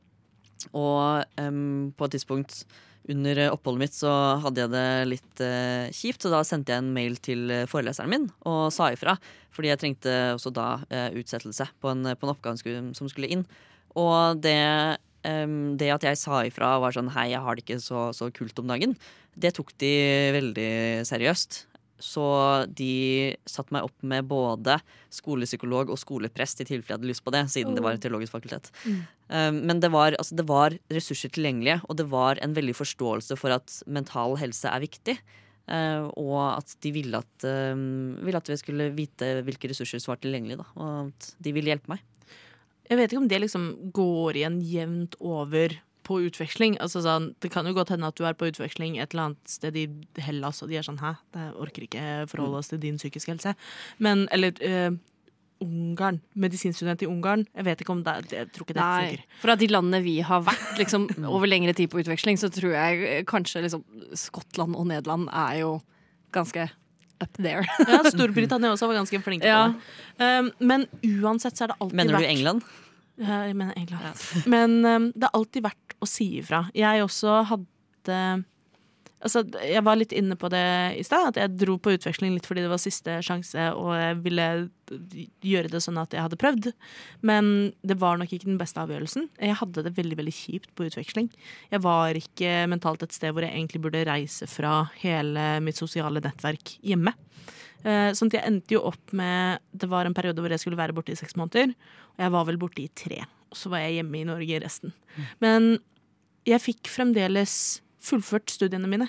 [0.76, 2.64] Og um, på et tidspunkt
[3.08, 4.12] under eh, oppholdet mitt så
[4.44, 8.12] hadde jeg det litt uh, kjipt, så da sendte jeg en mail til eh, foreleseren
[8.12, 9.16] min og sa ifra.
[9.54, 12.60] Fordi jeg trengte også da uh, utsettelse på en, på en oppgave
[12.96, 13.46] som skulle inn.
[13.98, 14.54] Og det,
[15.28, 18.10] em, det at jeg sa ifra og var sånn hei, jeg har det ikke så,
[18.16, 18.96] så kult om dagen,
[19.40, 19.94] det tok de
[20.36, 20.70] veldig
[21.08, 21.64] seriøst.
[22.00, 22.24] Så
[22.72, 24.78] de satte meg opp med både
[25.12, 28.32] skolepsykolog og skoleprest i tilfelle jeg hadde lyst på det, siden det var et teologisk
[28.32, 28.70] fakultet.
[29.28, 33.36] Um, men det var, altså, det var ressurser tilgjengelige, og det var en veldig forståelse
[33.38, 35.18] for at mental helse er viktig.
[35.70, 37.44] Uh, og at de ville at,
[37.76, 40.64] um, ville at vi skulle vite hvilke ressurser som var tilgjengelige.
[40.64, 42.02] Da, og at de ville hjelpe meg.
[42.90, 45.76] Jeg vet ikke om det liksom går igjen jevnt over
[46.06, 46.74] på utveksling.
[46.82, 49.52] Altså sånn, Det kan jo godt hende at du er på utveksling et eller annet
[49.52, 49.86] sted i
[50.18, 53.54] Hellas, og de er sånn hæ, det orker ikke forholde oss til din psykiske helse.
[54.02, 54.90] Men, eller eh,
[55.60, 56.22] Ungarn.
[56.40, 57.44] Medisinstudent i Ungarn.
[57.52, 59.24] Jeg vet ikke om det, jeg tror ikke det funker.
[59.42, 63.26] Fra de landene vi har vært liksom, over lengre tid på utveksling, så tror jeg
[63.28, 63.84] kanskje liksom,
[64.16, 65.74] Skottland og Nederland er jo
[66.32, 66.70] ganske
[67.22, 67.64] up there.
[67.90, 69.66] Ja, Storbritannia også var ganske flinke Ja.
[69.70, 69.76] på
[70.20, 70.30] det.
[70.40, 70.86] Um, men
[71.22, 72.62] uansett så er det alltid Mener vært du England?
[73.20, 74.22] Ja, jeg mener England.
[74.48, 76.62] Men um, det er alltid verdt å si ifra.
[76.74, 78.20] Jeg også hadde
[79.20, 80.62] Altså, jeg var litt inne på det
[80.96, 84.14] i stad, at jeg dro på utveksling litt fordi det var siste sjanse, og jeg
[84.24, 84.46] ville
[85.44, 86.70] gjøre det sånn at jeg hadde prøvd.
[87.28, 87.50] Men
[87.84, 89.28] det var nok ikke den beste avgjørelsen.
[89.36, 91.28] Jeg hadde det veldig veldig kjipt på utveksling.
[91.70, 96.22] Jeg var ikke mentalt et sted hvor jeg egentlig burde reise fra hele mitt sosiale
[96.24, 97.12] nettverk hjemme.
[97.84, 100.76] Eh, Sånn at jeg endte jo opp med Det var en periode hvor jeg skulle
[100.80, 101.76] være borte i seks måneder.
[102.16, 103.22] Og jeg var vel borte i tre.
[103.52, 104.92] Og så var jeg hjemme i Norge i resten.
[105.44, 105.74] Men
[106.48, 107.54] jeg fikk fremdeles
[108.04, 109.08] fullført studiene mine.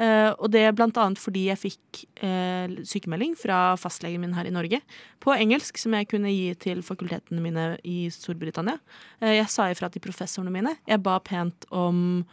[0.00, 4.48] Uh, og det er blant annet fordi jeg fikk uh, sykemelding fra fastlegen min her
[4.48, 4.78] i Norge
[5.20, 8.78] på engelsk, som jeg kunne gi til fakultetene mine i Storbritannia.
[9.20, 10.72] Uh, jeg sa ifra til professorene mine.
[10.88, 12.24] Jeg ba pent om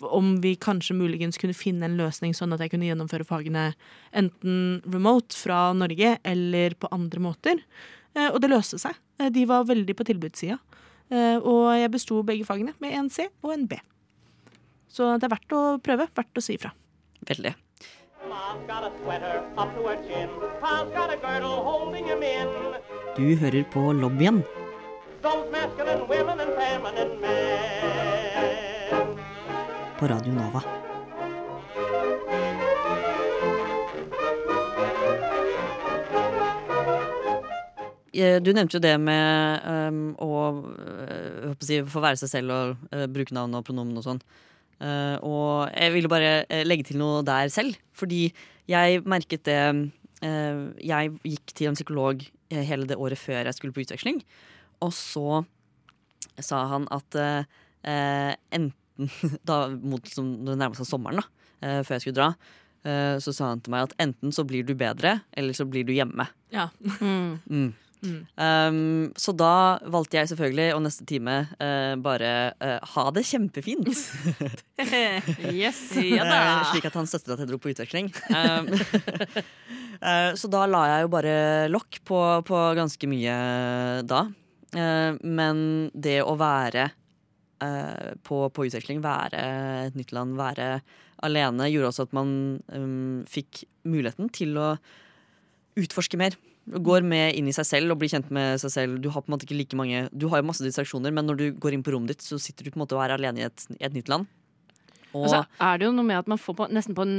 [0.00, 3.66] om vi kanskje muligens kunne finne en løsning sånn at jeg kunne gjennomføre fagene
[4.16, 7.60] enten remote fra Norge eller på andre måter.
[8.30, 8.96] Og det løste seg.
[9.34, 10.56] De var veldig på tilbudssida.
[11.44, 13.76] Og jeg besto begge fagene med en C og en B.
[14.94, 16.06] Så det er verdt å prøve.
[16.14, 16.70] Verdt å si ifra.
[17.26, 17.54] Veldig.
[23.16, 24.40] Du hører på lobbyen.
[29.98, 30.64] På Radio Nova.
[38.14, 42.54] Eh, Du nevnte jo det med um, å øh, å si, få være seg selv
[42.54, 44.20] og uh, bruke navn og pronomen og sånn.
[44.82, 48.28] Eh, og jeg ville bare eh, legge til noe der selv, fordi
[48.70, 49.60] jeg merket det
[50.24, 54.22] uh, Jeg gikk til en psykolog hele det året før jeg skulle på utveksling,
[54.80, 55.42] og så
[56.40, 57.44] sa han at uh,
[57.84, 59.10] eh, enten
[59.48, 62.28] da mot som, når det nærma seg sommeren, da, før jeg skulle dra,
[62.86, 65.86] eh, så sa han til meg at enten så blir du bedre, eller så blir
[65.86, 66.28] du hjemme.
[66.54, 66.70] Ja.
[67.04, 67.40] Mm.
[67.50, 67.72] Mm.
[68.04, 73.90] Um, så da valgte jeg selvfølgelig å neste time uh, bare uh, ha det kjempefint.
[75.54, 75.80] Yes.
[76.04, 76.38] Ja da.
[76.60, 78.10] Uh, slik at han støttet at jeg dro på utveksling.
[78.34, 78.68] Um,
[80.08, 81.36] eh, så da la jeg jo bare
[81.70, 83.36] lokk på, på ganske mye
[84.08, 84.24] da.
[84.74, 85.62] Eh, men
[85.94, 86.88] det å være
[87.62, 89.44] eh, på, på utveksling, være
[89.88, 90.68] et nytt land, være
[91.24, 92.30] alene, gjorde også at man
[92.74, 94.74] um, fikk muligheten til å
[95.80, 96.36] utforske mer.
[96.64, 99.00] Går med inn i seg selv og blir kjent med seg selv.
[99.04, 101.36] Du har på en måte ikke like mange Du har jo masse distraksjoner, men når
[101.36, 103.42] du går inn på rommet ditt, så sitter du på en måte og er alene
[103.42, 104.24] i et, i et nytt land.
[105.14, 107.12] Og altså, er det jo noe med at man får på, nesten på en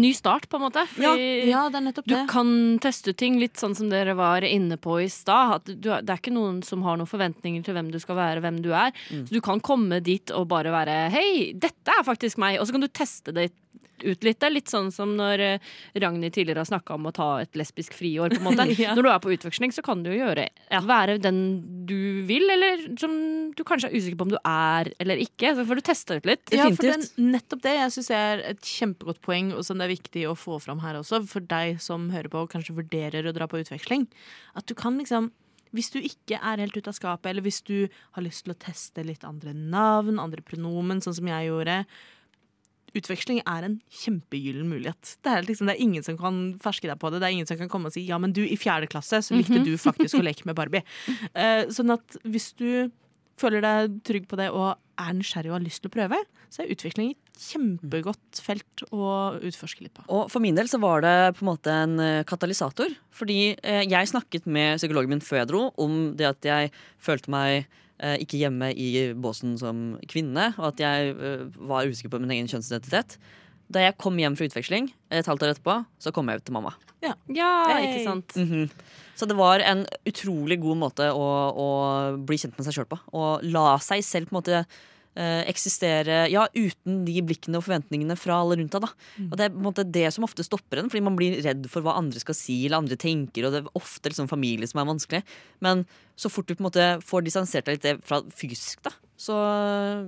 [0.00, 0.84] ny start, på en måte.
[0.92, 2.20] Fordi Ja, det er nettopp du det.
[2.30, 2.52] kan
[2.84, 5.66] teste ting litt sånn som dere var inne på i stad.
[5.66, 8.70] Det er ikke noen som har noen forventninger til hvem du skal være, hvem du
[8.70, 8.94] er.
[9.10, 12.60] Så du kan komme dit og bare være Hei, dette er faktisk meg.
[12.60, 13.48] Og så kan du teste det
[14.04, 14.38] ut litt.
[14.40, 17.56] Det er litt sånn som når eh, Ragnhild tidligere har snakka om å ta et
[17.58, 18.36] lesbisk friår.
[18.36, 18.68] på en måte.
[18.80, 18.94] Ja.
[18.96, 20.46] Når du er på utveksling, så kan du jo gjøre
[20.86, 21.40] være den
[21.88, 23.12] du vil, eller som
[23.56, 25.52] du kanskje er usikker på om du er eller ikke.
[25.58, 26.54] Så får du testa ut litt.
[26.54, 27.04] Ja, for den,
[27.34, 30.60] nettopp det jeg synes er et kjempegodt poeng, og som det er viktig å få
[30.62, 34.08] fram her også, for deg som hører på og kanskje vurderer å dra på utveksling.
[34.56, 35.32] At du kan liksom
[35.76, 37.84] hvis du ikke er helt ute av skapet, eller hvis du
[38.16, 41.84] har lyst til å teste litt andre navn, andre pronomen, sånn som jeg gjorde
[42.96, 45.16] Utveksling er en kjempegyllen mulighet.
[45.24, 47.20] Det er, liksom, det er ingen som kan ferske deg på det.
[47.22, 49.36] Det er ingen som kan komme og si ja, men du, i fjerde klasse så
[49.36, 50.82] likte du faktisk å leke med Barbie.
[51.36, 52.90] Uh, sånn at hvis du
[53.40, 56.18] føler deg trygg på det og er nysgjerrig og har lyst til å prøve,
[56.52, 59.10] så er utvikling et kjempegodt felt å
[59.46, 60.04] utforske litt på.
[60.12, 62.92] Og for min del så var det på en måte en eh, katalysator.
[63.16, 67.32] Fordi eh, jeg snakket med psykologen min før jeg dro om det at jeg følte
[67.32, 67.70] meg
[68.22, 72.48] ikke hjemme i båsen som kvinne, og at jeg eh, var usikker på min egen
[72.50, 73.18] kjønnsidentitet.
[73.70, 76.56] Da jeg kom hjem fra utveksling et halvt år etterpå, så kom jeg ut til
[76.56, 76.72] mamma.
[77.04, 77.12] Ja,
[77.70, 77.84] Hey.
[77.86, 78.34] ikke sant?
[78.36, 78.70] Mhm.
[79.20, 81.68] Så det var en utrolig god måte å, å
[82.24, 82.98] bli kjent med seg sjøl på.
[83.12, 84.78] Og la seg selv på en måte eh,
[85.18, 88.84] eksistere ja, uten de blikkene og forventningene fra alle rundt deg.
[88.86, 88.90] Da.
[89.26, 91.66] Og Det er på en måte det som ofte stopper en, fordi man blir redd
[91.72, 93.46] for hva andre skal si eller andre tenker.
[93.46, 95.22] Og det er ofte liksom familie som er vanskelig.
[95.60, 95.84] Men
[96.20, 99.36] så fort du på en måte får distansert deg litt fra fysisk, da, så,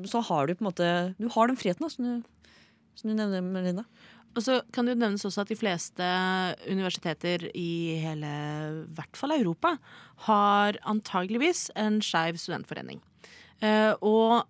[0.08, 0.88] så har du på en måte
[1.18, 2.58] Du har den friheten da, som du,
[2.96, 3.86] som du nevner, Melinda.
[4.32, 6.06] Og så kan det jo nevnes også at de fleste
[6.64, 8.30] universiteter i hele,
[8.86, 9.74] i hvert fall Europa,
[10.28, 13.02] har antageligvis en skeiv studentforening.
[13.60, 14.48] Eh, og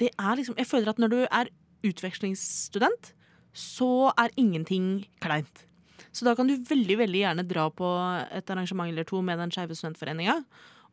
[0.00, 1.52] det er liksom Jeg føler at når du er
[1.84, 3.12] utvekslingsstudent,
[3.54, 5.66] så er ingenting kleint.
[6.14, 7.88] Så da kan du veldig veldig gjerne dra på
[8.34, 10.38] et arrangement eller to med den skeive studentforeninga.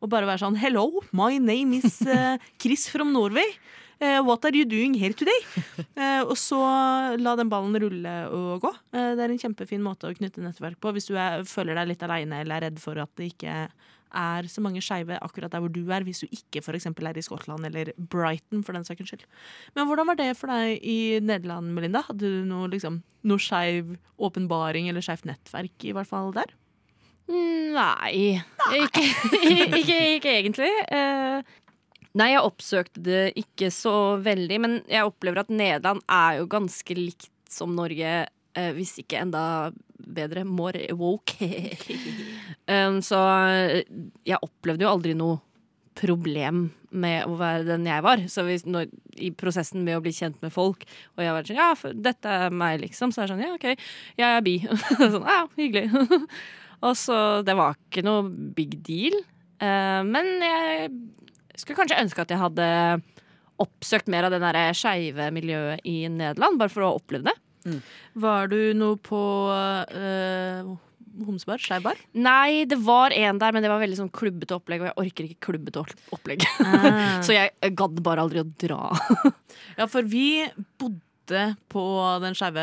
[0.02, 3.46] Og bare være sånn Hello, my name is eh, Chris from Norway.
[4.02, 5.38] Eh, what are you doing here today?
[5.92, 6.58] Eh, og så
[7.20, 8.70] la den ballen rulle og gå.
[8.94, 12.02] Det er en kjempefin måte å knytte nettverk på hvis du er, føler deg litt
[12.06, 13.74] aleine eller er redd for at det ikke er
[14.50, 16.86] så mange skeive akkurat der hvor du er, hvis du ikke f.eks.
[16.86, 19.24] er i Skottland eller Brighton, for den saks skyld.
[19.76, 22.04] Men hvordan var det for deg i Nederland, Melinda?
[22.08, 26.52] Hadde du noe, liksom, noe skeiv åpenbaring eller skeivt nettverk, i hvert fall der?
[27.32, 28.42] Nei.
[28.76, 29.04] Ikke,
[29.78, 30.70] ikke, ikke egentlig.
[30.92, 31.42] Eh,
[32.18, 36.98] nei, jeg oppsøkte det ikke så veldig, men jeg opplever at Nederland er jo ganske
[36.98, 38.12] likt som Norge,
[38.56, 39.44] eh, hvis ikke enda
[40.06, 40.44] bedre.
[40.48, 41.36] More woke.
[42.74, 43.22] um, så
[44.26, 45.40] jeg opplevde jo aldri noe
[45.98, 48.22] problem med å være den jeg var.
[48.30, 50.84] Så hvis, når, i prosessen med å bli kjent med folk,
[51.16, 51.70] og jeg var sånn Ja,
[52.08, 53.12] dette er meg, liksom.
[53.12, 53.86] Så er det sånn Ja, OK,
[54.20, 54.58] jeg er bi.
[54.98, 55.88] sånn, ja, hyggelig.
[56.86, 59.16] og så Det var ikke noe big deal.
[59.62, 60.92] Uh, men jeg
[61.60, 62.68] skulle kanskje ønske at jeg hadde
[63.62, 67.36] oppsøkt mer av det skeive miljøet i Nederland, bare for å oppleve det.
[68.26, 69.20] Var du noe på
[69.52, 70.72] uh,
[71.26, 71.60] homsebar?
[71.60, 71.98] Skeivbar?
[72.16, 75.28] Nei, det var en der, men det var veldig sånn klubbete opplegg, og jeg orker
[75.28, 76.02] ikke klubbete opplegg.
[76.16, 76.46] opplegg.
[77.26, 78.90] så jeg gadd bare aldri å dra.
[79.78, 80.42] Ja, for vi
[80.80, 81.82] bodde på
[82.20, 82.62] den skeive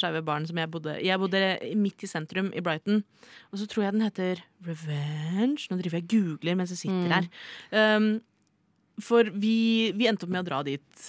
[0.00, 1.40] skeive baren som jeg bodde Jeg bodde
[1.76, 3.02] midt i sentrum i Brighton.
[3.50, 5.66] Og så tror jeg den heter Revenge.
[5.68, 7.12] Nå driver jeg og googler mens jeg sitter Mm.
[7.12, 7.28] her.
[7.96, 8.06] Um,
[9.02, 11.02] for vi, vi endte opp med å dra dit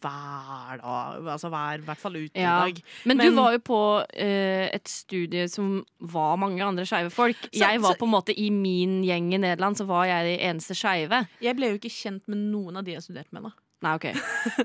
[0.00, 1.26] hver dag.
[1.34, 2.66] Altså hver, hvert fall ut Ja.
[2.66, 2.82] i dag.
[3.04, 3.80] Men, Men- du var jo på
[4.14, 7.36] eh, et studie som var mange andre skeive folk.
[7.52, 10.38] Så- jeg var så- på en måte I min gjeng i Nederland så var jeg
[10.38, 11.26] de eneste skeive.
[11.40, 13.42] Jeg ble jo ikke kjent med noen av de jeg studerte med.
[13.44, 14.06] da Nei, ok.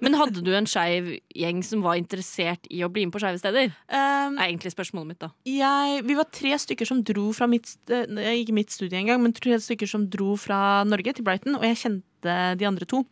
[0.01, 3.37] Men hadde du en skeiv gjeng som var interessert i å bli med på skeive
[3.37, 3.67] steder?
[3.93, 5.29] um, Er egentlig spørsmålet mitt, da.
[5.45, 8.07] jeg, vi var tre stykker som dro fra mitt eh,
[8.41, 11.77] Ikke mitt studie engang, men tre stykker som dro fra Norge til Brighton, og jeg
[11.77, 13.05] kjente de andre to.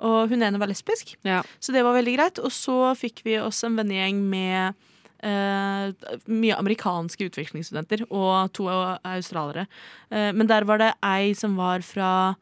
[0.00, 1.42] Og hun ene var lesbisk, Ja.
[1.60, 2.38] så det var veldig greit.
[2.44, 4.74] Og så fikk vi oss en vennegjeng med
[5.24, 5.92] eh,
[6.28, 9.66] mye amerikanske utvekslingsstudenter og to australiere.
[10.10, 12.36] Eh, men der var det ei som var fra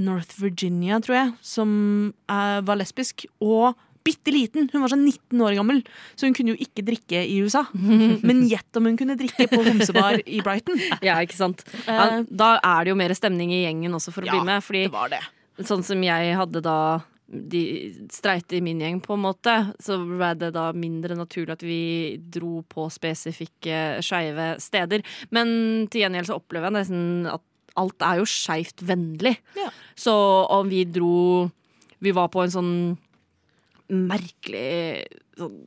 [0.00, 3.26] North Virginia, tror jeg, som eh, var lesbisk.
[3.44, 4.64] Og bitte liten!
[4.72, 5.82] Hun var sånn 19 år gammel,
[6.18, 7.66] så hun kunne jo ikke drikke i USA.
[8.26, 10.80] Men gjett om hun kunne drikke på homsebar i Brighton.
[11.04, 11.62] ja, ikke sant?
[11.86, 14.48] Ja, Eh, da er det jo mer stemning i gjengen også for å Ja, bli
[14.48, 14.64] med.
[14.64, 15.20] Fordi det var det.
[15.68, 16.78] Sånn som jeg hadde da
[17.32, 17.62] de
[18.12, 21.82] streite i min gjeng, på en måte, så ble det da mindre naturlig at vi
[22.34, 25.04] dro på spesifikke skeive steder.
[25.32, 27.44] Men til gjengjeld så opplever jeg nesten at
[27.80, 29.38] alt er jo skeivt vennlig.
[29.56, 29.70] Ja.
[29.96, 30.12] Så
[30.52, 31.48] om vi dro
[32.02, 32.74] Vi var på en sånn
[33.92, 35.04] merkelig
[35.38, 35.60] sånn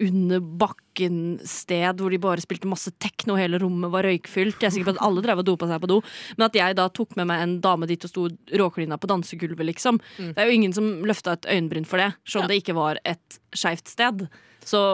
[0.00, 4.58] under bakken-sted hvor de bare spilte masse tekno, hele rommet var røykfylt.
[4.60, 5.98] Jeg er sikker på at alle drev og dopa seg på do.
[6.38, 8.26] Men at jeg da tok med meg en dame dit og sto
[8.62, 10.00] råklina på dansegulvet, liksom.
[10.32, 13.00] Det er jo ingen som løfta et øyenbryn for det, selv om det ikke var
[13.04, 14.26] et skeivt sted.
[14.64, 14.84] Så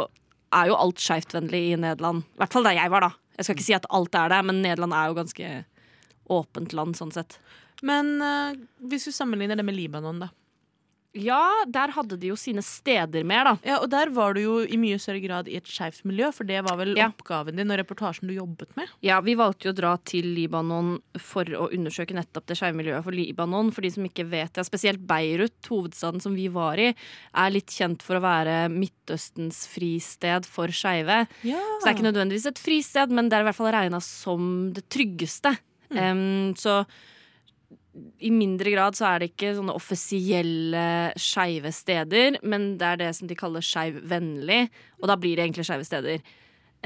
[0.54, 2.26] er jo alt skeivtvennlig i Nederland.
[2.36, 3.12] I hvert fall der jeg var, da.
[3.36, 5.52] Jeg skal ikke si at alt er det, men Nederland er jo ganske
[6.32, 7.38] åpent land sånn sett.
[7.86, 8.56] Men eh,
[8.88, 10.30] hvis du sammenligner det med Libanon, da.
[11.16, 11.40] Ja,
[11.72, 13.54] der hadde de jo sine steder mer, da.
[13.64, 16.44] Ja, Og der var du jo i mye større grad i et skeivt miljø, for
[16.44, 17.08] det var vel Ja.
[17.08, 18.88] oppgaven din og reportasjen du jobbet med?
[19.02, 23.02] Ja, vi valgte jo å dra til Libanon for å undersøke nettopp det skeive miljøet
[23.04, 23.72] for Libanon.
[23.72, 26.94] For de som ikke vet det, spesielt Beirut, hovedstaden som vi var i,
[27.34, 31.26] er litt kjent for å være Midtøstens fristed for skeive.
[31.46, 31.60] Ja.
[31.80, 34.72] Så det er ikke nødvendigvis et fristed, men det er i hvert fall regna som
[34.76, 35.56] det tryggeste.
[35.94, 36.84] Em, så
[38.18, 40.86] i mindre grad så er det ikke sånne offisielle
[41.20, 44.66] skeive steder, men det er det som de kaller skeivvennlig,
[45.00, 46.24] og da blir det egentlig skeive steder.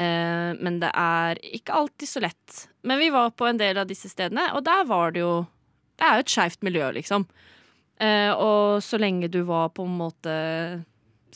[0.01, 2.67] Eh, men det er ikke alltid så lett.
[2.87, 5.35] Men vi var på en del av disse stedene, og der var det jo
[6.01, 7.27] Det er jo et skeivt miljø, liksom.
[8.01, 10.37] Eh, og så lenge du var på en måte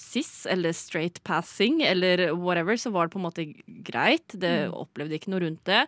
[0.00, 3.46] cis eller straight passing eller whatever, så var det på en måte
[3.87, 4.35] greit.
[4.40, 5.85] Det opplevde ikke noe rundt det.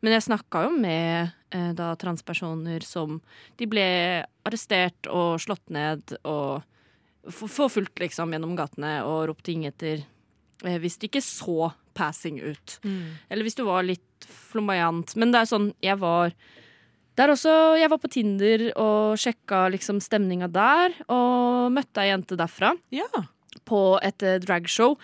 [0.00, 3.20] Men jeg snakka jo med eh, da transpersoner som
[3.60, 3.86] De ble
[4.48, 6.62] arrestert og slått ned og
[7.30, 10.00] forfulgt liksom gjennom gatene og ropt ting etter
[10.64, 12.78] eh, hvis de ikke så passing ut.
[13.28, 15.16] Eller hvis du var litt flamboyant.
[15.20, 16.32] Men det er sånn, jeg var
[17.18, 22.38] der også, Jeg var på Tinder og sjekka liksom stemninga der, og møtte ei jente
[22.38, 23.08] derfra Ja.
[23.68, 24.96] På et eh, dragshow.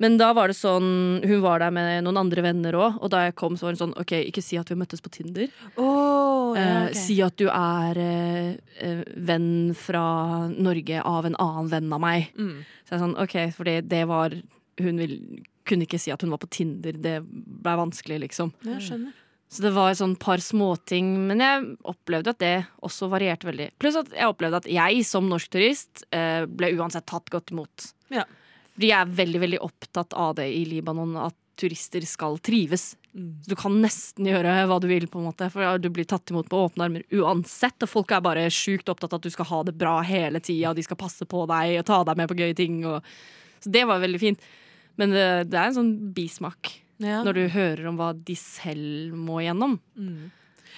[0.00, 3.26] Men da var det sånn, hun var der med noen andre venner òg, og da
[3.26, 5.50] jeg kom, så var hun sånn OK, ikke si at vi møttes på Tinder.
[5.76, 11.92] Oh, Eh, Si at du er eh, eh, venn fra Norge av en annen venn
[11.92, 12.32] av meg.
[12.34, 12.64] Mm.
[12.88, 14.34] Så jeg er sånn, OK, fordi det var
[14.80, 15.12] Hun vil,
[15.68, 16.96] kunne ikke si at hun var på Tinder.
[16.96, 18.54] Det ble vanskelig, liksom.
[18.64, 19.12] Jeg skjønner.
[19.50, 22.54] Så det var et sånn par småting, men jeg opplevde at det
[22.86, 23.72] også varierte veldig.
[23.82, 27.88] Pluss at jeg opplevde at jeg som norsk turist eh, ble uansett tatt godt imot.
[28.14, 28.28] Ja.
[28.78, 32.92] Jeg er veldig, veldig opptatt av det i Libanon, at turister skal trives.
[33.10, 33.32] Mm.
[33.42, 36.30] Så du kan nesten gjøre hva du vil, på en måte, for du blir tatt
[36.30, 37.74] imot på åpne armer uansett.
[37.82, 40.76] Og folk er bare sjukt opptatt av at du skal ha det bra hele tida,
[40.78, 42.84] de skal passe på deg og ta deg med på gøye ting.
[42.86, 43.02] Og...
[43.60, 44.46] Så det var veldig fint.
[45.00, 47.22] Men det, det er en sånn bismak Ja.
[47.24, 49.78] når du hører om hva de selv må gjennom.
[49.96, 50.30] Mm.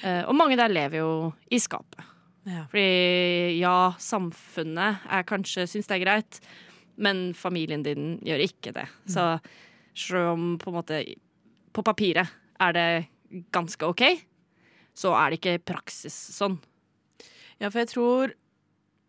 [0.03, 1.13] Uh, og mange der lever jo
[1.51, 2.05] i skapet.
[2.47, 2.65] Ja.
[2.71, 6.41] Fordi ja, samfunnet er kanskje syns det er greit,
[7.03, 8.87] men familien din gjør ikke det.
[9.11, 9.27] Så
[9.95, 11.03] selv om på en måte
[11.73, 12.31] på papiret
[12.63, 12.89] er det
[13.55, 14.03] ganske OK,
[14.95, 16.59] så er det ikke praksis sånn.
[17.63, 18.35] Ja, for jeg tror,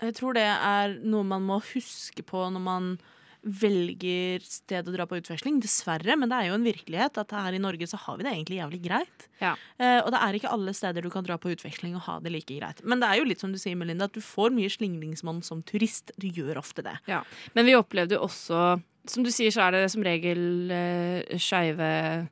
[0.03, 2.93] jeg tror det er noe man må huske på når man
[3.43, 5.59] velger sted å dra på utveksling.
[5.63, 8.31] Dessverre, men det er jo en virkelighet at her i Norge så har vi det
[8.31, 9.27] egentlig jævlig greit.
[9.41, 9.53] Ja.
[9.77, 12.31] Eh, og det er ikke alle steder du kan dra på utveksling og ha det
[12.33, 12.79] like greit.
[12.87, 15.63] Men det er jo litt som du sier, Melinda, at du får mye slingringsmonn som
[15.67, 16.15] turist.
[16.15, 16.95] Du gjør ofte det.
[17.11, 17.23] Ja.
[17.57, 18.79] Men vi opplevde jo også
[19.09, 22.29] Som du sier, så er det som regel uh, skeive eh,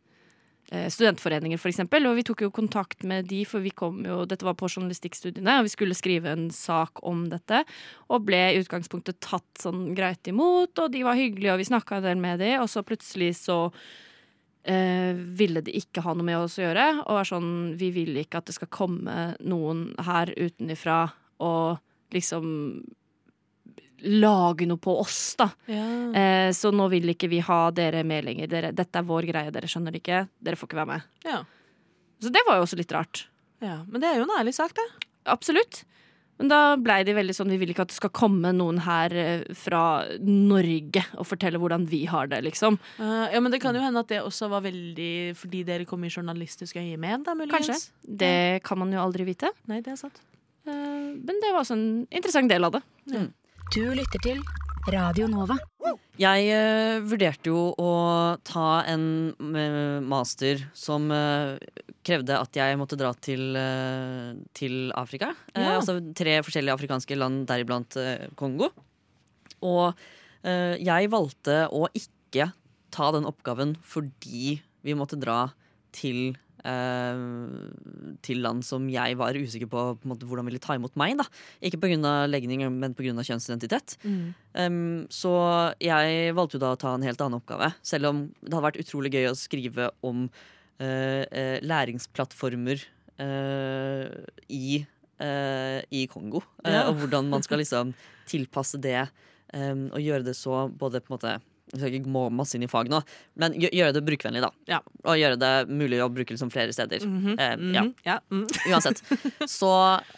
[0.71, 2.05] studentforeninger, for eksempel.
[2.07, 5.57] Og vi tok jo kontakt med de, for vi kom jo Dette var på journalistikkstudiene,
[5.59, 7.63] og vi skulle skrive en sak om dette.
[8.07, 11.99] Og ble i utgangspunktet tatt sånn greit imot, og de var hyggelige, og vi snakka
[11.99, 13.59] en del med de, og så plutselig så
[14.63, 16.87] eh, ville de ikke ha noe med oss å gjøre.
[17.03, 21.03] Og var sånn Vi vil ikke at det skal komme noen her utenifra
[21.41, 21.81] og
[22.15, 22.45] liksom
[24.01, 25.49] lage noe på oss, da.
[25.67, 28.49] Eh, så nå vil ikke vi ha dere med lenger.
[28.51, 30.25] Dere, dette er vår greie, dere skjønner det ikke.
[30.41, 31.07] Dere får ikke være med.
[31.27, 31.43] Ja.
[32.21, 33.27] Så det var jo også litt rart.
[33.63, 33.81] ja.
[33.87, 34.89] Men det er jo en ærlig sak, det.
[35.29, 35.83] Absolutt.
[36.41, 39.13] Men da blei de veldig sånn Vi vil ikke at det skal komme noen her
[39.13, 39.81] eh, fra
[40.25, 42.79] Norge og fortelle hvordan vi har det, liksom.
[42.97, 46.01] Uh, ja, Men det kan jo hende at det også var veldig fordi dere kom
[46.07, 47.69] i journalistisk øyemed, da, muligens.
[47.69, 48.17] Kanskje.
[48.23, 49.53] Det kan man jo aldri vite.
[49.69, 50.17] Nei, det er sant.
[50.65, 52.83] Uh, men det var også en interessant del av det.
[53.71, 54.39] Du lytter til
[54.91, 55.55] Radio Nova.
[56.19, 57.91] Jeg uh, vurderte jo å
[58.43, 59.05] ta en
[59.39, 61.55] uh, master som uh,
[62.03, 63.55] krevde at jeg måtte dra til,
[64.57, 65.31] til Afrika.
[65.55, 65.77] Ja.
[65.77, 67.95] altså tre forskjellige afrikanske land, deriblant
[68.35, 68.73] Kongo.
[69.63, 69.93] Og
[70.41, 72.49] jeg valgte å ikke
[72.91, 75.45] ta den oppgaven fordi vi måtte dra
[75.95, 76.35] til eh,
[78.21, 81.17] til land som jeg var usikker på, på måte, hvordan ville ta imot meg.
[81.17, 81.25] da.
[81.65, 82.13] Ikke pga.
[82.29, 83.15] legning, men pga.
[83.25, 83.97] kjønnsidentitet.
[84.53, 85.31] Um, så
[85.81, 88.81] jeg valgte jo da å ta en helt annen oppgave, selv om det hadde vært
[88.83, 90.25] utrolig gøy å skrive om
[90.79, 92.83] eh, eh, læringsplattformer
[93.21, 94.07] eh,
[94.49, 94.81] i,
[95.21, 96.43] eh, i Kongo.
[96.65, 96.87] eh, Ja.
[96.89, 97.93] Og hvordan man skal liksom
[98.29, 99.07] tilpasse det
[99.53, 101.33] um, og gjøre det så både på en måte
[101.71, 102.99] jeg skal ikke må masse inn i fag nå,
[103.39, 104.51] men gjøre det brukervennlig, da.
[104.67, 104.79] Ja.
[105.05, 107.03] Og gjøre det mulig å bruke liksom flere steder.
[107.07, 107.83] Mhm, Eh, ja.
[107.85, 108.19] mhm, ja.
[108.29, 108.45] mm.
[108.73, 108.99] Uansett.
[109.47, 109.71] Så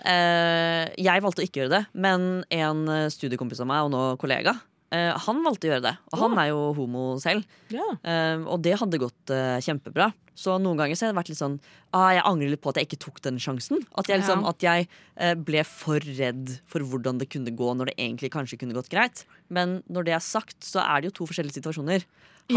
[0.06, 4.04] eh, jeg valgte å ikke gjøre det, men en eh, studiekompis av meg, og nå
[4.22, 4.56] kollega,
[4.94, 5.94] eh, han valgte å gjøre det.
[6.12, 7.46] Og han er jo homo selv.
[7.74, 7.96] Yeah.
[8.06, 10.12] Uh, og det hadde gått uh, kjempebra.
[10.38, 11.60] Så noen ganger så har det vært litt sånn
[11.94, 13.84] ah, Jeg angrer litt på at jeg ikke tok den sjansen.
[13.94, 14.50] At jeg, liksom, Ja.
[14.50, 14.88] at jeg
[15.22, 18.90] eh, ble for redd for hvordan det kunne gå når det egentlig kanskje kunne gått
[18.90, 19.28] greit.
[19.54, 22.08] Men når det er sagt, så er det jo to forskjellige situasjoner.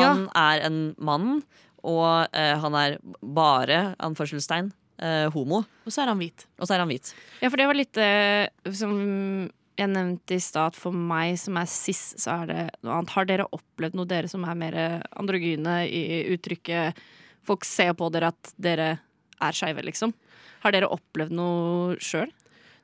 [0.01, 1.43] Han er en mann,
[1.85, 4.73] og han er bare, anførselstegn,
[5.37, 5.61] homo.
[5.85, 6.49] Og så er han hvit.
[6.57, 7.13] Og så er han hvit.
[7.45, 8.01] Ja, for det var litt
[8.81, 8.97] som
[9.77, 13.13] jeg nevnte i stad, at for meg som er cis, så er det noe annet.
[13.17, 14.77] Har dere opplevd noe, dere som er mer
[15.21, 16.97] androgyne i uttrykket
[17.47, 18.89] Folk ser på dere at dere
[19.39, 20.11] er skeive, liksom.
[20.65, 22.33] Har dere opplevd noe sjøl?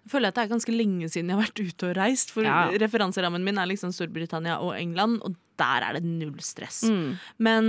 [0.04, 2.30] Jeg føler at det er ganske lenge siden jeg har vært ute og reist.
[2.30, 2.68] For Ja.
[2.70, 6.82] referanserammen min er liksom Storbritannia og England, og der er det null stress.
[6.86, 7.18] Mm.
[7.38, 7.64] Men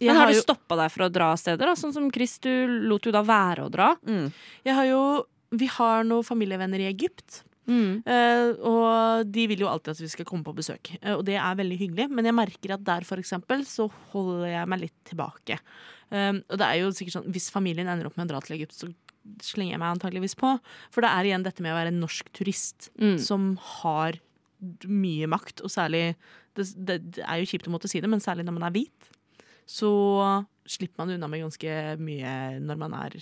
[0.00, 1.66] Men har har, du jo, stoppa deg for å dra steder?
[1.66, 1.74] Da?
[1.76, 2.50] Sånn som Chris, du
[2.88, 3.94] lot jo da være å dra.
[4.06, 4.32] Mm.
[4.64, 7.42] jeg har jo Vi har noen familievenner i Egypt.
[7.68, 8.02] Mm.
[8.08, 11.36] eh, og de vil jo alltid at vi skal komme på besøk, uh, og det
[11.36, 12.06] er veldig hyggelig.
[12.10, 15.58] Men jeg merker at der for eksempel så holder jeg meg litt tilbake.
[16.08, 18.56] Uh, og det er jo sikkert sånn Hvis familien ender opp med å dra til
[18.56, 18.88] Egypt, så
[19.44, 20.54] slenger jeg meg antageligvis på.
[20.94, 23.18] For det er igjen dette med å være en norsk turist Mm.
[23.20, 23.50] som
[23.82, 24.16] har
[24.88, 26.16] mye makt, og særlig
[26.56, 28.74] det, det, det er jo kjipt å måtte si det, men særlig når man er
[28.74, 29.10] hvit,
[29.68, 29.90] så
[30.66, 32.32] slipper man unna med ganske mye
[32.64, 33.14] når man er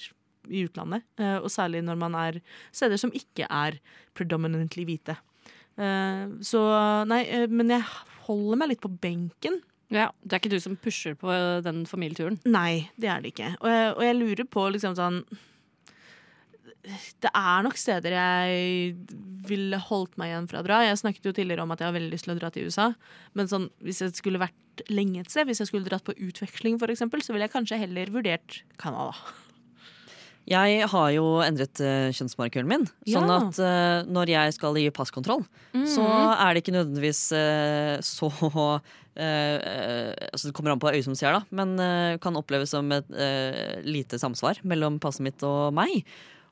[0.51, 1.03] i utlandet.
[1.19, 2.41] eh, Og særlig når man er
[2.73, 3.79] steder som ikke er
[4.15, 5.17] predominantly hvite.
[5.79, 6.61] Eh, Så
[7.07, 7.83] nei, eh, men jeg
[8.27, 9.61] holder meg litt på benken.
[9.89, 11.31] Ja, Det er ikke du som pusher på
[11.63, 12.41] den familieturen?
[12.45, 13.57] Nei, det er det ikke.
[13.61, 15.25] Og jeg, og jeg lurer på liksom sånn
[17.21, 18.97] Det er nok steder jeg
[19.47, 20.81] ville holdt meg igjen fra å dra.
[20.87, 22.93] Jeg snakket jo tidligere om at jeg har veldig lyst til å dra til USA.
[23.35, 26.79] Men sånn, hvis jeg skulle vært lenge et sted, hvis jeg skulle dratt på utveksling
[26.79, 29.15] eksempel, så ville jeg kanskje heller vurdert Canada.
[30.47, 32.85] Jeg har jo endret uh, kjønnsmarkøren min.
[33.11, 35.43] Sånn at uh, når jeg skal gi passkontroll,
[35.91, 38.31] så er det ikke nødvendigvis uh, så
[39.17, 43.07] altså Det kommer an på øyet som ser, da, men kan oppleves som et
[43.81, 46.05] lite samsvar mellom passet mitt og meg.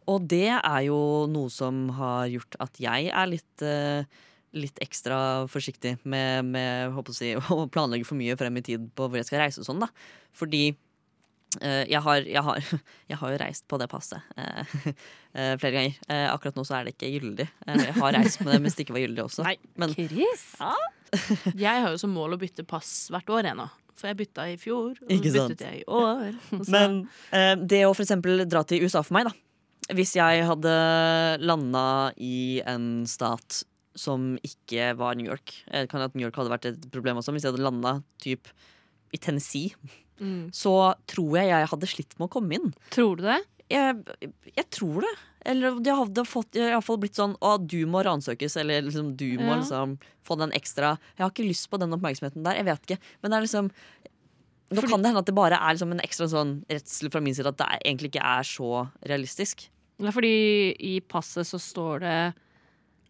[0.08, 0.96] Og det er jo
[1.28, 3.66] noe som har gjort at jeg er litt
[4.54, 5.16] Litt ekstra
[5.50, 9.26] forsiktig med, med å, si, å planlegge for mye frem i tid på hvor jeg
[9.26, 9.82] skal reise og sånn.
[9.82, 9.88] da
[10.30, 10.68] Fordi
[11.62, 12.58] jeg, har, jeg, har,
[13.12, 14.74] jeg har jo reist på det passet eh,
[15.38, 15.98] eh, flere ganger.
[16.08, 17.46] Eh, akkurat nå så er det ikke gyldig.
[17.68, 19.46] Eh, jeg har reist med det mens det ikke var gyldig også.
[19.46, 19.56] Nei.
[19.80, 20.44] Men Chris?
[21.54, 23.68] Jeg har jo som mål å bytte pass hvert år ennå.
[23.94, 25.52] For jeg bytta i fjor, og Ikke så sant.
[25.52, 26.32] byttet jeg i år.
[26.74, 26.96] Men
[27.30, 29.94] eh, det å for eksempel dra til USA for meg, da.
[29.94, 30.72] Hvis jeg hadde
[31.44, 31.84] landa
[32.18, 33.60] i en stat
[33.94, 37.30] som ikke var New York eh, Kan at New York hadde vært et problem også.
[37.36, 37.92] Hvis jeg hadde landa
[38.24, 38.50] typ
[39.14, 39.70] i Tennessee,
[40.20, 40.50] Mm.
[40.54, 42.74] så tror jeg jeg hadde slitt med å komme inn.
[42.94, 43.40] Tror du det?
[43.72, 43.96] Jeg,
[44.56, 45.14] jeg tror det.
[45.46, 49.10] Eller det hadde fått, i hvert fall blitt sånn Å, du må ransøkes, eller liksom
[49.16, 49.56] du må Ja.
[49.60, 52.54] liksom få den ekstra Jeg har ikke lyst på den oppmerksomheten der.
[52.56, 52.98] Jeg vet ikke.
[53.22, 53.70] Men det er liksom
[54.70, 57.20] Nå Fordi- kan det hende at det bare er liksom en ekstra sånn redsel fra
[57.20, 59.68] min side at det egentlig ikke er så realistisk.
[60.00, 62.34] Det er fordi i passet så står det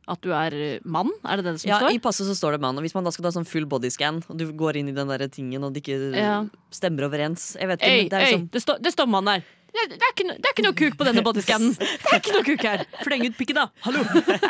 [0.08, 1.10] at du er mann?
[1.24, 1.94] Er det det som Ja, står?
[1.96, 4.22] I passet så står det mann, og hvis man da skal ta sånn full bodyscan,
[4.28, 6.44] og du går inn i den der tingen, og det ikke Ja.
[6.70, 9.44] stemmer overens Jeg vet ikke, Øy, det øy, liksom det, står- det står mann der.
[9.74, 11.72] Det, det, er ikke, det er ikke noe kuk på denne bodyscannen.
[11.78, 12.84] Det er ikke noe kuk her.
[13.02, 13.68] Fleng ut pikken, da!
[13.82, 14.04] Hallo!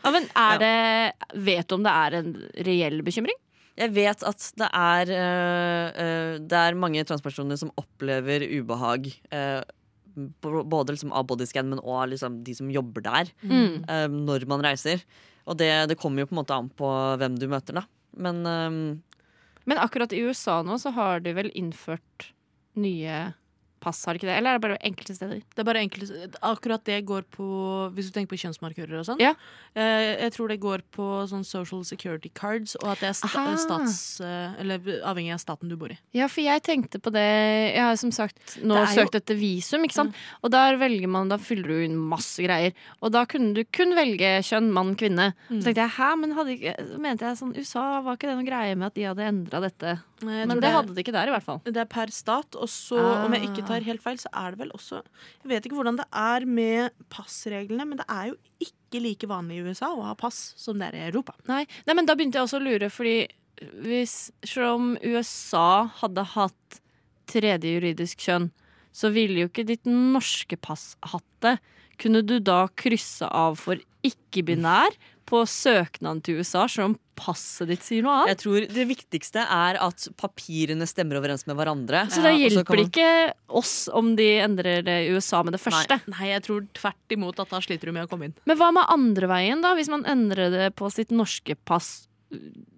[0.00, 2.30] Ja, men er det, vet du om det er en
[2.64, 3.36] reell bekymring?
[3.76, 9.10] Jeg vet at det er, øh, det er mange transpersoner som opplever ubehag.
[9.32, 9.60] øh,
[10.40, 13.30] både liksom av bodyscan, men òg liksom de som jobber der.
[13.42, 13.84] Mm.
[13.84, 15.04] øh, når man reiser.
[15.46, 16.90] Og det, det kommer jo på en måte an på
[17.20, 17.86] hvem du møter, da.
[18.16, 18.98] Men øh,
[19.70, 22.32] Men akkurat i USA nå så har de vel innført
[22.74, 23.34] nye
[23.80, 24.36] pass, har det ikke det?
[24.38, 25.40] Eller er det bare enkelte steder?
[25.40, 27.46] Det er bare enkelte, akkurat det går på
[27.96, 29.20] Hvis du tenker på kjønnsmarkører og sånn.
[29.22, 29.32] Ja.
[29.74, 33.44] Eh, jeg tror det går på sånn social security cards, og at det er sta
[33.56, 34.20] stats...
[34.20, 35.98] eh, eller avhengig av staten du bor i.
[36.16, 39.38] Ja, for jeg tenkte på det Jeg har som sagt nå er jo- søkt etter
[39.40, 40.14] visum, ikke sant?
[40.44, 42.72] Og der velger man, da fyller du inn masse greier.
[43.02, 45.32] Og da kunne du kun velge kjønn, mann, kvinne.
[45.48, 48.46] Så tenkte jeg, hæ, men hadde ikke mente jeg sånn USA, var ikke det noe
[48.48, 51.34] greie med at de hadde endra dette Men det, det hadde de ikke der, i
[51.34, 51.60] hvert fall.
[51.64, 53.24] Det er per stat, og så, Ah.
[53.24, 55.00] om jeg ikke tar helt feil, så er det vel også
[55.42, 59.58] Jeg vet ikke hvordan det er med passreglene, men det er jo ikke like vanlig
[59.60, 61.34] i USA å ha pass som det er i Europa.
[61.48, 63.28] Nei, Nei, men da begynte jeg også å lure, fordi
[63.84, 66.80] hvis Selv om USA hadde hatt
[67.28, 68.50] tredje juridisk kjønn,
[68.92, 71.58] så ville jo ikke ditt norske pass hatt det.
[72.00, 74.96] Kunne du da krysse av for ikke-binær
[75.30, 78.32] på søknaden til USA, selv om passet ditt sier noe annet?
[78.32, 82.04] Jeg tror det viktigste er at papirene stemmer overens med hverandre.
[82.10, 83.10] Så og så hjelper det man- ikke
[83.60, 86.00] oss om de endrer det i USA med det første.
[86.10, 88.34] Nei, jeg tror tvert imot at da sliter du med å komme inn.
[88.46, 89.74] Men hva med andre veien, da?
[89.78, 92.06] Hvis man endrer det på sitt norske pass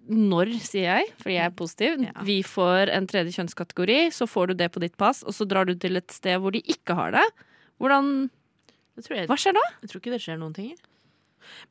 [0.09, 1.99] når, sier jeg, fordi jeg er positiv.
[2.03, 2.23] Ja.
[2.25, 5.65] Vi får en tredje kjønnskategori, så får du det på ditt pass, og så drar
[5.69, 7.25] du til et sted hvor de ikke har det.
[7.79, 8.29] Hvordan
[8.95, 9.61] Det tror jeg, Hva skjer da?
[9.81, 10.73] jeg tror ikke det skjer noen ting.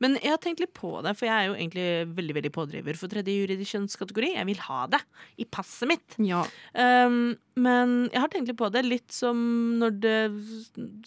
[0.03, 1.87] Men jeg har tenkt litt på det, for jeg er jo egentlig
[2.19, 4.33] veldig veldig pådriver for tredje juridisk kjønnskategori.
[4.37, 5.03] Jeg vil ha det
[5.43, 6.19] i passet mitt.
[6.23, 6.43] Ja.
[6.75, 9.39] Um, men jeg har tenkt litt på det, litt som
[9.81, 10.17] når det,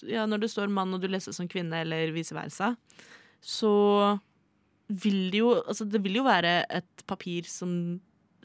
[0.09, 2.73] ja, når det står mann og du leser som kvinne, eller vice versa.
[3.45, 3.73] Så
[4.87, 7.97] vil det jo Altså, det vil jo være et papir som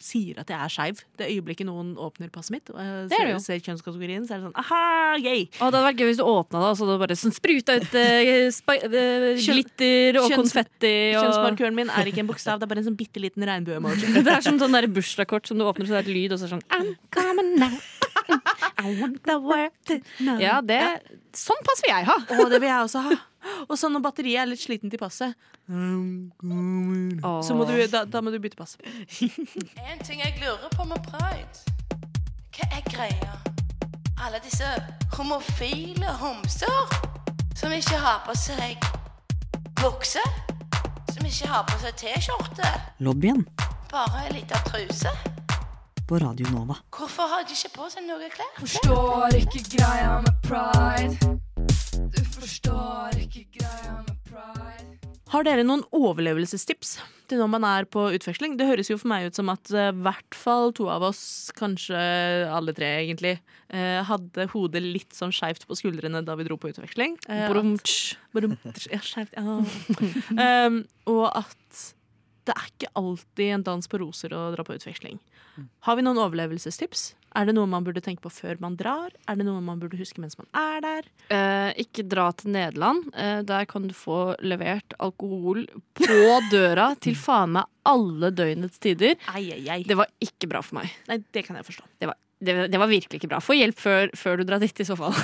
[0.02, 1.02] sier at jeg er skeiv.
[1.20, 4.48] Det øyeblikket noen åpner passet mitt og jeg er ser, ser kjønnskategorien, så er det
[4.48, 5.46] sånn aha, gay!
[5.58, 7.78] Å, det hadde vært gøy hvis du åpna det, og så det bare sånn spruta
[7.80, 10.94] ut uh, glitter og kjønns- konfetti.
[11.14, 11.22] Og...
[11.24, 14.14] Kjønnsmarkøren min er ikke en bokstav, det er bare en sånn bitte liten regnbue-emoji.
[14.30, 16.46] Det er som sånn bursdagskort som du åpner, så det er et lyd, og så
[16.46, 17.99] er det sånn I'm coming now.
[20.40, 20.80] Ja, det
[21.36, 22.16] Sånn pass vil jeg ha.
[22.18, 23.18] Å, det vil jeg også ha.
[23.70, 25.36] Og så når batteriet er litt sliten til passet,
[25.70, 28.74] så må du, da, da må du bytte pass.
[29.90, 31.62] En ting jeg lurer på med pride.
[32.56, 33.38] Hva er greia?
[34.20, 34.66] Alle disse
[35.16, 36.98] homofile homser
[37.56, 38.76] som ikke har på seg
[39.80, 40.24] bukse,
[41.14, 43.46] som ikke har på seg T-skjorte, Lobbyen
[43.90, 45.10] bare ei lita truse.
[46.10, 46.74] På Radio Nova.
[46.90, 48.48] Hvorfor har de ikke på seg noe klær?
[48.58, 51.36] Forstår ikke greia med pride.
[52.10, 54.88] Du forstår ikke greia med pride.
[55.30, 56.96] Har dere noen overlevelsestips
[57.30, 58.56] til når man er på utveksling?
[58.58, 61.22] Det høres jo for meg ut som at i hvert fall to av oss,
[61.54, 62.02] kanskje
[62.50, 63.36] alle tre egentlig,
[63.70, 67.20] eh, hadde hodet litt sånn skeivt på skuldrene da vi dro på utveksling.
[67.30, 68.16] Eh, Brumtsj.
[68.34, 69.38] Brumtsj, Ja, skeivt.
[69.38, 70.66] Ja.
[70.66, 70.82] um,
[71.14, 71.86] og at
[72.48, 75.18] det er ikke alltid en dans på roser å dra på utveksling.
[75.86, 77.10] Har vi noen overlevelsestips?
[77.38, 79.12] Er det noe man burde tenke på før man drar?
[79.30, 81.10] Er det noe man burde huske mens man er der?
[81.30, 83.06] Eh, ikke dra til Nederland.
[83.14, 85.62] Eh, der kan du få levert alkohol
[86.00, 86.16] på
[86.54, 89.14] døra til faen meg alle døgnets tider.
[89.34, 89.80] Ei, ei, ei.
[89.86, 90.90] Det var ikke bra for meg.
[91.10, 91.86] Nei, det kan jeg forstå.
[92.02, 93.42] Det var, det, det var virkelig ikke bra.
[93.44, 95.14] Få hjelp før, før du drar dit, i så fall.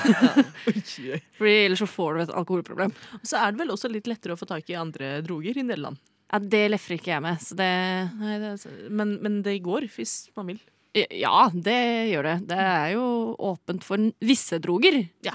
[1.40, 2.94] Fordi ellers så får du et alkoholproblem.
[3.18, 5.66] Og så er det vel også litt lettere å få tak i andre droger i
[5.66, 5.98] Nederland.
[6.26, 7.72] Ja, det lefrer ikke jeg med, så det
[8.18, 10.62] Nei, det er, men, men det går, hvis man vil.
[10.96, 12.36] Ja, det gjør det.
[12.50, 13.04] Det er jo
[13.52, 15.02] åpent for visse droger.
[15.26, 15.34] Ja.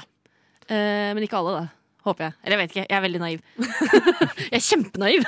[0.65, 1.81] Eh, men ikke alle, da.
[2.01, 2.33] Håper jeg.
[2.41, 2.85] Eller jeg vet ikke.
[2.87, 3.41] Jeg er veldig naiv.
[4.47, 5.27] jeg er kjempenaiv.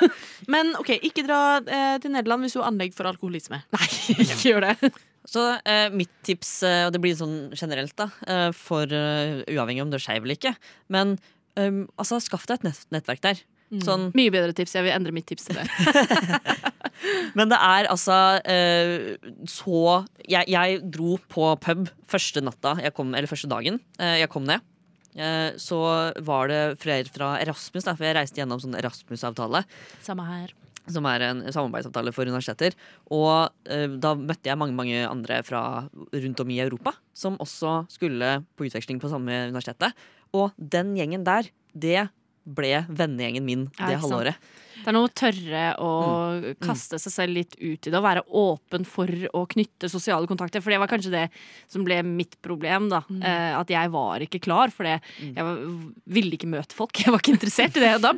[0.50, 3.62] Men ok, ikke dra eh, til Nederland hvis du har anlegg for alkoholisme.
[3.76, 3.90] Nei,
[4.26, 4.94] ikke gjør det.
[5.30, 9.86] Så eh, mitt tips, eh, og det blir sånn generelt, da, eh, for uh, uavhengig
[9.86, 10.52] om du er skeiv eller ikke,
[10.92, 11.16] men
[11.56, 13.40] um, altså, skaff deg et nett nettverk der.
[13.82, 14.76] Sånn, Mye bedre tips.
[14.78, 15.66] Jeg vil endre mitt tips til det.
[17.38, 19.16] men det er altså eh,
[19.50, 24.46] så jeg, jeg dro på pub første natta, kom, eller første dagen eh, jeg kom
[24.50, 24.62] ned.
[25.14, 25.80] Eh, så
[26.26, 29.64] var det flere fra Erasmus, da, for jeg reiste gjennom sånn Erasmus-avtale.
[30.06, 30.54] Samme her.
[30.92, 32.74] som er en samarbeidsavtale for universiteter.
[33.08, 35.62] Og eh, da møtte jeg mange mange andre fra
[36.12, 39.96] rundt om i Europa som også skulle på utveksling på samme universitetet.
[40.36, 42.10] Og den gjengen der, det
[42.44, 44.52] ble vennegjengen min Ja, det halvåret.
[44.84, 45.92] Det er noe å tørre å
[46.60, 50.64] kaste seg selv litt ut i det, og være åpen for å knytte sosiale kontakter.
[50.64, 51.24] For det var kanskje det
[51.72, 53.00] som ble mitt problem, da.
[53.16, 54.98] Eh, at jeg var ikke klar for det.
[55.24, 55.62] Jeg var,
[56.18, 57.00] ville ikke møte folk.
[57.04, 57.94] Jeg var ikke interessert i det.
[58.00, 58.12] Og da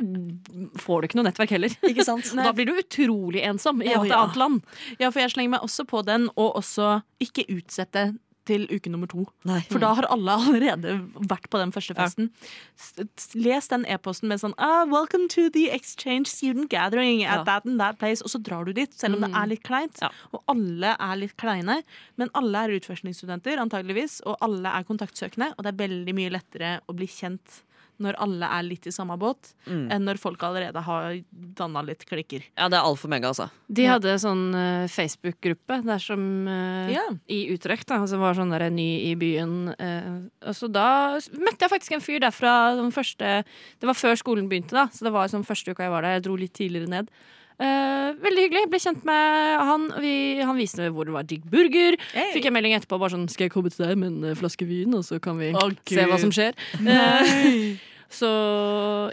[0.82, 1.78] får du ikke noe nettverk heller.
[1.86, 2.32] Ikke sant?
[2.46, 4.20] Da blir du utrolig ensom i et ja.
[4.20, 4.60] annet land.
[5.00, 8.10] Ja, for jeg slenger meg også på den, og også ikke utsette
[8.46, 9.26] til uke nummer to.
[9.48, 9.60] Nei.
[9.70, 10.94] For da har alle allerede
[11.28, 12.30] vært på den første festen.
[12.78, 17.44] S- Les den e-posten med sånn ah, 'Welcome to the exchange student gathering at Ja.
[17.44, 18.22] that and that place'.
[18.24, 19.98] Og så drar du dit, selv om det er litt kleint.
[20.02, 20.08] Ja.
[20.32, 21.82] Og alle er litt kleine.
[22.16, 25.52] Men alle er utvekslingsstudenter, antageligvis, og alle er kontaktsøkende.
[25.58, 27.62] Og det er veldig mye lettere å bli kjent
[28.02, 29.90] når alle er litt i samme båt, Mm.
[29.90, 32.44] enn når folk allerede har danna litt klikker.
[32.56, 33.48] Ja, det er alt for mega, altså.
[33.68, 37.16] De hadde sånn uh, Facebook-gruppe der som uh, yeah.
[37.28, 39.72] i Utrecht, da, som var sånn der ny i byen.
[39.80, 43.42] Uh, og så da møtte jeg faktisk en fyr derfra den første
[43.80, 46.18] Det var før skolen begynte, da, så det var sånn første uka jeg var der.
[46.18, 47.10] Jeg dro litt tidligere ned.
[47.56, 48.64] Eh, veldig hyggelig.
[48.72, 49.88] Ble kjent med han.
[50.04, 51.96] Vi, han viste meg hvor det var digg burger.
[52.12, 52.34] Hey.
[52.36, 54.68] Fikk jeg melding etterpå bare sånn Skal jeg komme til deg med en eh, flaske
[54.68, 56.56] vin, og så kan vi oh, se hva som skjer?
[56.76, 57.78] Eh,
[58.12, 58.30] så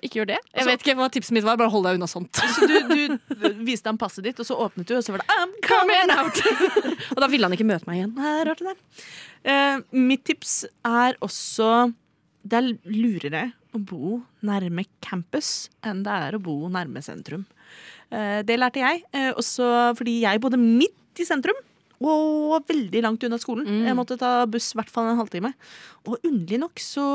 [0.06, 0.39] ikke gjør det.
[0.54, 1.58] Jeg vet ikke hva tipset mitt var.
[1.60, 2.36] Bare hold deg unna sånt.
[2.36, 5.39] Så du, du viste ham passet ditt, og så åpnet du, og så var det
[5.39, 6.44] I'm Coming out!
[7.16, 8.14] og da ville han ikke møte meg igjen.
[8.20, 9.10] Nei, rart det der.
[9.44, 11.91] Uh, mitt tips er også
[12.48, 17.44] Det er lurere å bo nærme campus enn det er å bo nærme sentrum.
[18.14, 21.57] Eh, det lærte jeg, eh, også fordi jeg bodde midt i sentrum.
[22.03, 23.66] Og veldig langt unna skolen.
[23.66, 23.84] Mm.
[23.88, 25.53] Jeg måtte ta buss i hvert fall en halvtime.
[26.05, 27.05] Og underlig nok så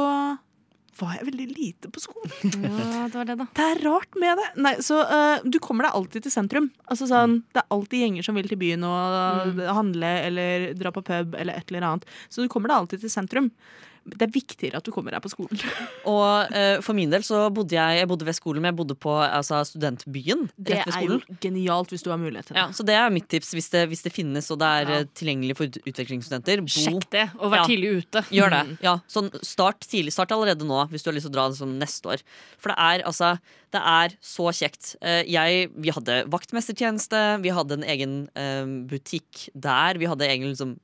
[0.99, 2.33] var jeg veldig lite på skolen.
[2.65, 3.47] Ja, det var det, da.
[3.55, 4.47] Det er rart med det.
[4.65, 6.71] Nei, så uh, Du kommer deg alltid til sentrum.
[6.91, 9.61] Altså sånn, Det er alltid gjenger som vil til byen og Mm.
[9.77, 12.09] handle eller dra på pub eller et eller annet.
[12.33, 13.53] Så du kommer deg alltid til sentrum.
[14.17, 15.61] Det er viktigere at du kommer deg på skolen.
[16.09, 18.97] Og uh, for min del så bodde jeg, jeg bodde ved skolen, men jeg bodde
[18.99, 22.63] på altså, studentbyen Det er jo genialt hvis du har mulighet til det.
[22.63, 24.99] Ja, så det er mitt tips hvis det, hvis det finnes og det er Ja.
[25.03, 26.63] eh, tilgjengelig for ut- utvekslingsstudenter.
[26.65, 27.67] Bo, Sjekk det, og vær Ja.
[27.69, 28.25] tidlig ute.
[28.33, 28.63] Gjør det.
[28.87, 30.13] Ja, sånn start tidlig.
[30.17, 32.23] Start allerede nå hvis du har lyst til å dra sånn neste år.
[32.59, 33.39] For det er altså
[33.71, 34.95] Det er så kjekt.
[35.05, 38.15] Eh, Jeg, vi hadde vaktmestertjeneste, vi hadde en egen
[38.89, 39.99] butikk der.
[40.01, 40.79] Vi hadde egen liksom,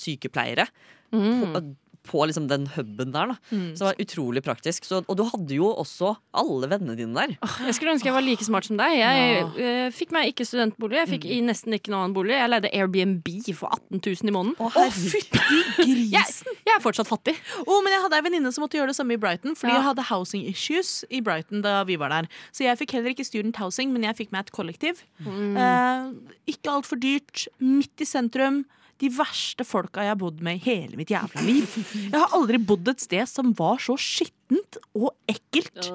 [0.00, 0.66] sykepleiere
[1.10, 1.74] på,
[2.06, 3.32] på liksom den huben der.
[3.32, 3.36] Da.
[3.52, 3.74] Mm.
[3.76, 4.86] Så det var utrolig praktisk.
[4.88, 7.34] Så, og du hadde jo også alle vennene dine der.
[7.66, 8.94] Jeg skulle ønske jeg var like smart som deg.
[8.96, 10.96] Jeg eh, fikk meg ikke studentbolig.
[11.02, 12.34] Jeg fikk i nesten ikke noen annen bolig.
[12.38, 13.28] Jeg leide Airbnb
[13.58, 14.56] for 18 000 i måneden.
[14.58, 16.08] Å, fytti grisen!
[16.16, 17.36] Jeg, jeg er fortsatt fattig.
[17.66, 19.80] Oh, men jeg hadde ei venninne som måtte gjøre det samme i Brighton, fordi Ja.
[19.82, 22.30] jeg hadde housing issues i Brighton da vi var der.
[22.50, 25.04] Så jeg fikk heller ikke student housing, men jeg fikk meg et kollektiv.
[25.26, 26.10] Eh,
[26.50, 28.64] ikke altfor dyrt, midt i sentrum.
[29.00, 31.64] De verste folka jeg har bodd med i hele mitt jævla liv.
[31.96, 35.88] Jeg har aldri bodd et sted som var så skittent og ekkelt.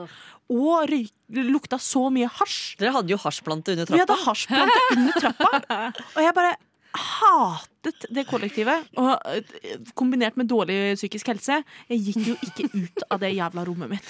[0.51, 1.12] Og røyk,
[1.49, 2.76] lukta så mye hasj.
[2.82, 3.97] Dere hadde jo hasjplante under trappa.
[3.97, 5.80] Vi hadde hasjplante under trappa.
[6.16, 6.56] Og jeg bare
[6.99, 8.87] hatet det kollektivet.
[9.01, 11.59] Og eh, kombinert med dårlig psykisk helse.
[11.91, 14.09] Jeg gikk jo ikke ut av det jævla rommet mitt.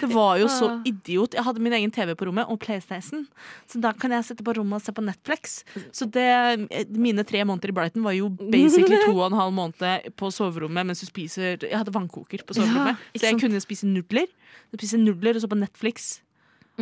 [0.00, 1.36] Det var jo så idiot.
[1.38, 3.26] Jeg hadde min egen TV på rommet og PlayStation.
[3.70, 5.60] Så da kan jeg sitte på rommet og se på Netflix.
[5.94, 6.26] Så det,
[6.70, 10.32] eh, mine tre måneder i Brighton var jo basically to og en halv måned på
[10.34, 14.26] soverommet mens du spiser Jeg hadde vannkoker på soverommet, Ja, så jeg kunne spise nudler.
[14.74, 16.20] Spise nudler og så på Netflix.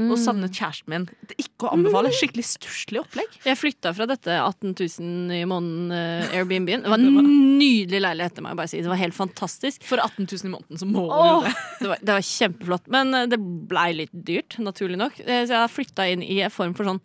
[0.08, 1.04] Og savnet kjæresten min.
[1.28, 2.12] Det er ikke å anbefale.
[2.16, 3.34] Skikkelig stusslig opplegg.
[3.44, 6.86] Jeg flytta fra dette 18 000 i måneden uh, Airbnb-en.
[6.86, 7.28] Det var en
[7.60, 8.34] nydelig leilighet.
[8.36, 8.80] til må jeg bare si.
[8.84, 9.84] Det var helt fantastisk.
[9.88, 11.54] For 18 000 i måneden så må du jo det.
[11.92, 12.88] var, det var kjempeflott.
[12.96, 13.40] Men eh, det
[13.70, 15.20] blei litt dyrt, naturlig nok.
[15.26, 17.00] Eh, Så jeg flytta inn i en form for sånn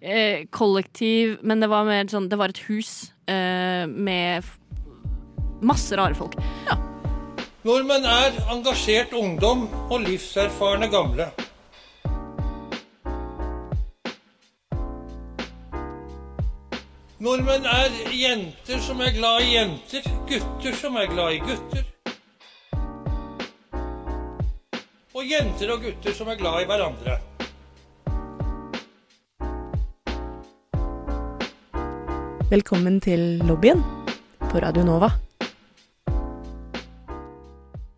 [0.00, 4.44] eh, kollektiv Men det var mer sånn Det var et hus eh, med
[5.64, 6.36] masse rare folk.
[7.66, 11.30] Nordmenn er engasjert ungdom og livserfarne gamle.
[17.16, 21.86] Nordmenn er jenter som er glad i jenter, gutter som er glad i gutter.
[25.16, 27.14] Og jenter og gutter som er glad i hverandre.
[32.50, 33.80] Velkommen til lobbyen
[34.50, 35.08] på Radio Nova.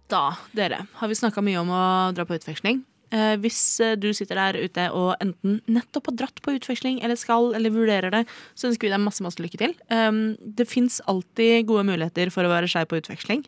[0.06, 0.22] Da,
[0.54, 1.82] dere, har vi snakka mye om å
[2.14, 2.84] dra på utveksling.
[3.10, 7.16] Eh, hvis eh, du sitter der ute og enten nettopp har dratt på utveksling, eller
[7.16, 8.22] skal, eller vurderer det,
[8.58, 9.74] så ønsker vi deg masse masse lykke til.
[9.88, 13.46] Um, det fins alltid gode muligheter for å være skeiv på utveksling.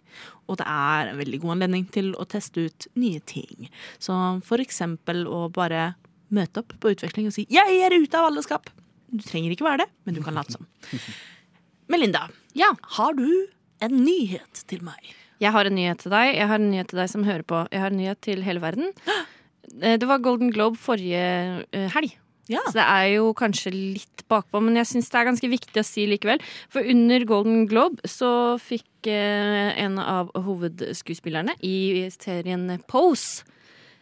[0.49, 3.69] Og det er en veldig god anledning til å teste ut nye ting.
[4.01, 5.91] Så for eksempel å bare
[6.33, 8.71] møte opp på utveksling og si 'jeg er ute av alle skap'.
[9.11, 10.67] Du trenger ikke være det, men du kan late som.
[11.91, 12.73] Melinda, Ja.
[12.97, 13.49] har du
[13.83, 15.15] en nyhet til meg?
[15.41, 16.37] Jeg har en nyhet til deg.
[16.37, 17.67] Jeg har en nyhet til deg som hører på.
[17.73, 18.93] Jeg har en nyhet til hele verden.
[19.81, 22.17] Eh, Det var Golden Globe forrige eh, helg.
[22.51, 22.65] Ja.
[22.67, 25.87] Så det er jo kanskje litt bakpå, men jeg syns det er ganske viktig å
[25.87, 26.41] si likevel.
[26.73, 33.45] For under Golden Globe så fikk eh, en av hovedskuespillerne i serien Pose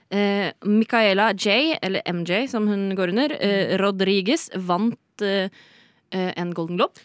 [0.08, 5.50] eh, Micaela J, eller MJ som hun går under, eh, Rodriguez, vant eh,
[6.10, 6.96] en Golden Globe.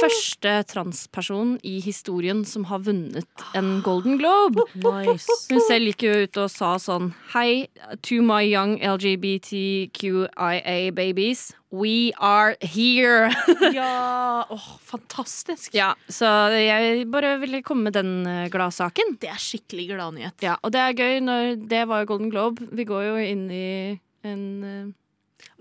[0.00, 4.64] Første transperson i historien som har vunnet en Golden Globe.
[4.78, 5.28] Nice.
[5.50, 7.66] Hun selv gikk jo ut og sa sånn Hei
[8.06, 11.50] to my young LGBTQIA babies.
[11.70, 13.30] We are here.
[13.74, 15.74] Ja, åh, fantastisk.
[15.74, 19.14] ja, så jeg bare ville komme med den eh, gladsaken.
[19.22, 20.34] Det er skikkelig gladnyhet.
[20.42, 22.66] Ja, og det er gøy når det var Golden Globe.
[22.74, 23.68] Vi går jo inn i
[24.26, 24.90] en uh,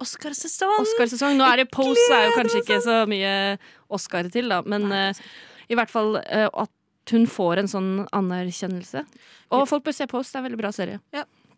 [0.04, 0.80] Oscarsesong!
[0.84, 1.38] Oscarsesong.
[1.40, 3.34] Nå er det Pose, er jo kanskje ikke så mye
[3.96, 5.24] Oscar til, da, men uh,
[5.70, 9.04] i hvert fall uh, at hun får en sånn anerkjennelse.
[9.56, 11.02] Og folk bør se Pose, det er en veldig bra serie.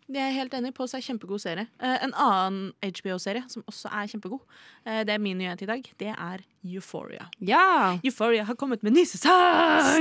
[0.08, 0.72] Jeg er helt enig.
[0.76, 1.66] Pose er kjempegod serie.
[1.82, 4.40] Eh, en annen HBO-serie som også er kjempegod,
[4.86, 7.26] eh, det er min nyhet i dag, det er Euphoria.
[7.42, 9.32] Ja, Euphoria har kommet med ny sesong!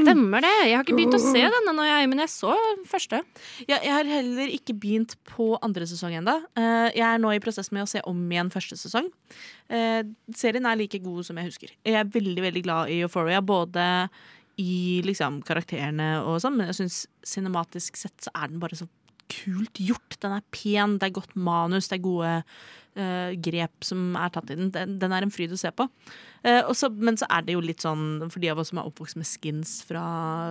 [0.02, 0.54] stemmer det.
[0.70, 2.56] Jeg har ikke begynt å se denne, jeg, men jeg så
[2.90, 3.22] første.
[3.66, 6.38] Ja, jeg har heller ikke begynt på andre sesong ennå.
[6.94, 9.10] jeg er nå i prosess med å se om igjen første sesong.
[9.72, 10.04] Eh,
[10.36, 11.74] serien er like god som jeg husker.
[11.88, 13.86] Jeg er veldig veldig glad i Euphoria, både
[14.60, 18.88] i liksom, karakterene og sånn, men jeg syns cinematisk sett så er den bare så
[19.32, 20.20] kult gjort.
[20.22, 22.34] Den er pen, det er godt manus, det er gode
[23.00, 24.72] uh, grep som er tatt i den.
[24.76, 25.88] Den, den er en fryd å se på.
[26.46, 28.90] Uh, også, men så er det jo litt sånn, for de av oss som er
[28.90, 30.06] oppvokst med skins fra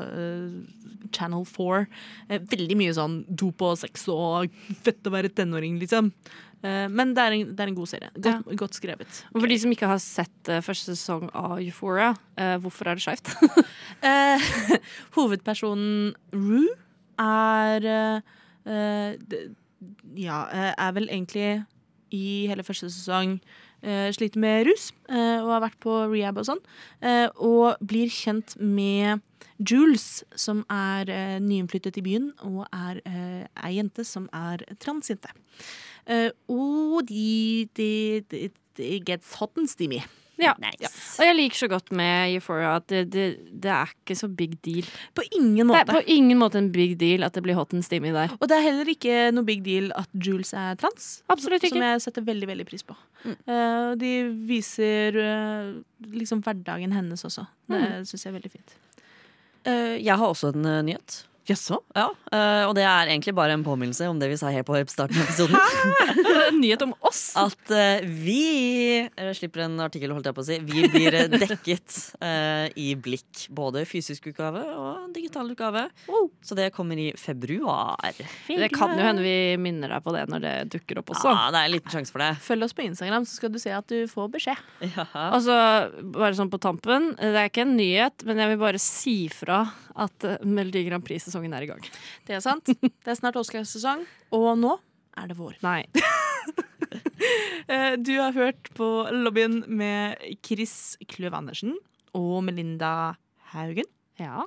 [0.06, 1.82] uh, Channel 4,
[2.28, 4.52] eh, veldig mye sånn dop og sex og
[4.84, 6.12] fett å være tenåring, liksom.
[6.60, 8.10] Eh, men det er, en, det er en god serie.
[8.20, 9.22] Godt, godt skrevet.
[9.32, 13.00] Og for de som ikke har sett eh, første sesong av Euphoria, eh, hvorfor er
[13.00, 13.34] det skeivt?
[14.00, 14.40] Eh,
[15.16, 16.70] hovedpersonen Rue
[17.20, 18.22] er
[18.66, 19.50] eh, eh,
[20.16, 21.64] Ja, eh, er vel egentlig
[22.12, 23.38] i hele første sesong
[23.86, 26.60] uh, sliter med rus uh, og har vært på rehab og sånn.
[26.98, 29.22] Uh, og blir kjent med
[29.60, 35.32] Jules, som er eh, nyinnflyttet i byen og er uh, ei jente som er transjente.
[36.08, 37.90] Eh, og de, de,
[38.32, 38.48] de,
[38.80, 40.00] de gets hot and steamy.
[40.40, 40.54] Ja.
[41.18, 43.24] Og jeg liker så godt med Euphoria at det, det,
[43.62, 44.86] det er ikke så big deal.
[45.14, 45.84] På ingen måte.
[45.84, 48.32] Det er på ingen måte en big deal at det blir hot and steamy der.
[48.40, 51.10] Og det er heller ikke noe big deal at Jules er trans.
[51.32, 51.76] Absolutt ikke.
[51.76, 52.96] Som jeg setter veldig veldig pris på.
[53.28, 54.12] Eh, de
[54.48, 55.74] viser uh,
[56.14, 57.46] liksom hverdagen hennes også.
[57.70, 58.04] Det Mm.
[58.08, 58.76] syns jeg er veldig fint.
[59.66, 61.24] Uh, jeg har også en nyhet.
[61.50, 61.80] Jaså?
[61.98, 64.78] Ja, eh, og det er egentlig bare en påminnelse om det vi sa helt på
[64.90, 65.58] starten av episoden.
[66.50, 67.34] En nyhet om oss.
[67.38, 70.56] At eh, vi eh, slipper en artikkel, holdt jeg på å si.
[70.66, 71.96] Vi blir dekket
[72.26, 73.44] eh, i Blikk.
[73.54, 75.84] Både fysisk utgave og digital utgave.
[76.42, 77.98] Så det kommer i februar.
[78.48, 81.30] Det kan jo hende vi minner deg på det når det dukker opp også.
[81.30, 82.32] Ja, det er en liten sjanse for det.
[82.46, 84.64] Følg oss på Instagram, så skal du se at du får beskjed.
[84.86, 85.06] Ja.
[85.28, 85.54] Altså,
[86.16, 89.64] bare sånn på tampen, det er ikke en nyhet, men jeg vil bare si fra
[90.00, 91.04] at Melodi Grand
[91.40, 91.80] Prix-sesongen er i gang.
[92.26, 92.64] Det er sant.
[92.80, 94.04] Det er snart Oscarsesong,
[94.36, 94.74] og nå
[95.18, 95.56] er det vår.
[95.64, 95.84] Nei.
[97.70, 101.76] Eh, du har hørt på lobbyen med Chris Kløv Andersen
[102.18, 103.12] og Melinda
[103.52, 103.86] Haugen.
[104.18, 104.42] Ja.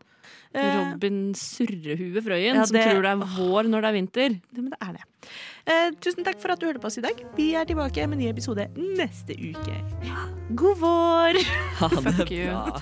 [0.52, 4.36] Eh, Robin Surrehue Frøyen, Ja, som tror det er vår når det er vinter.
[4.52, 5.06] det, men det er det.
[5.72, 7.24] Eh, tusen takk for at du hørte på oss i dag.
[7.38, 9.78] Vi er tilbake med ny episode neste uke.
[10.60, 11.40] God vår!
[11.80, 12.82] Ha det bra.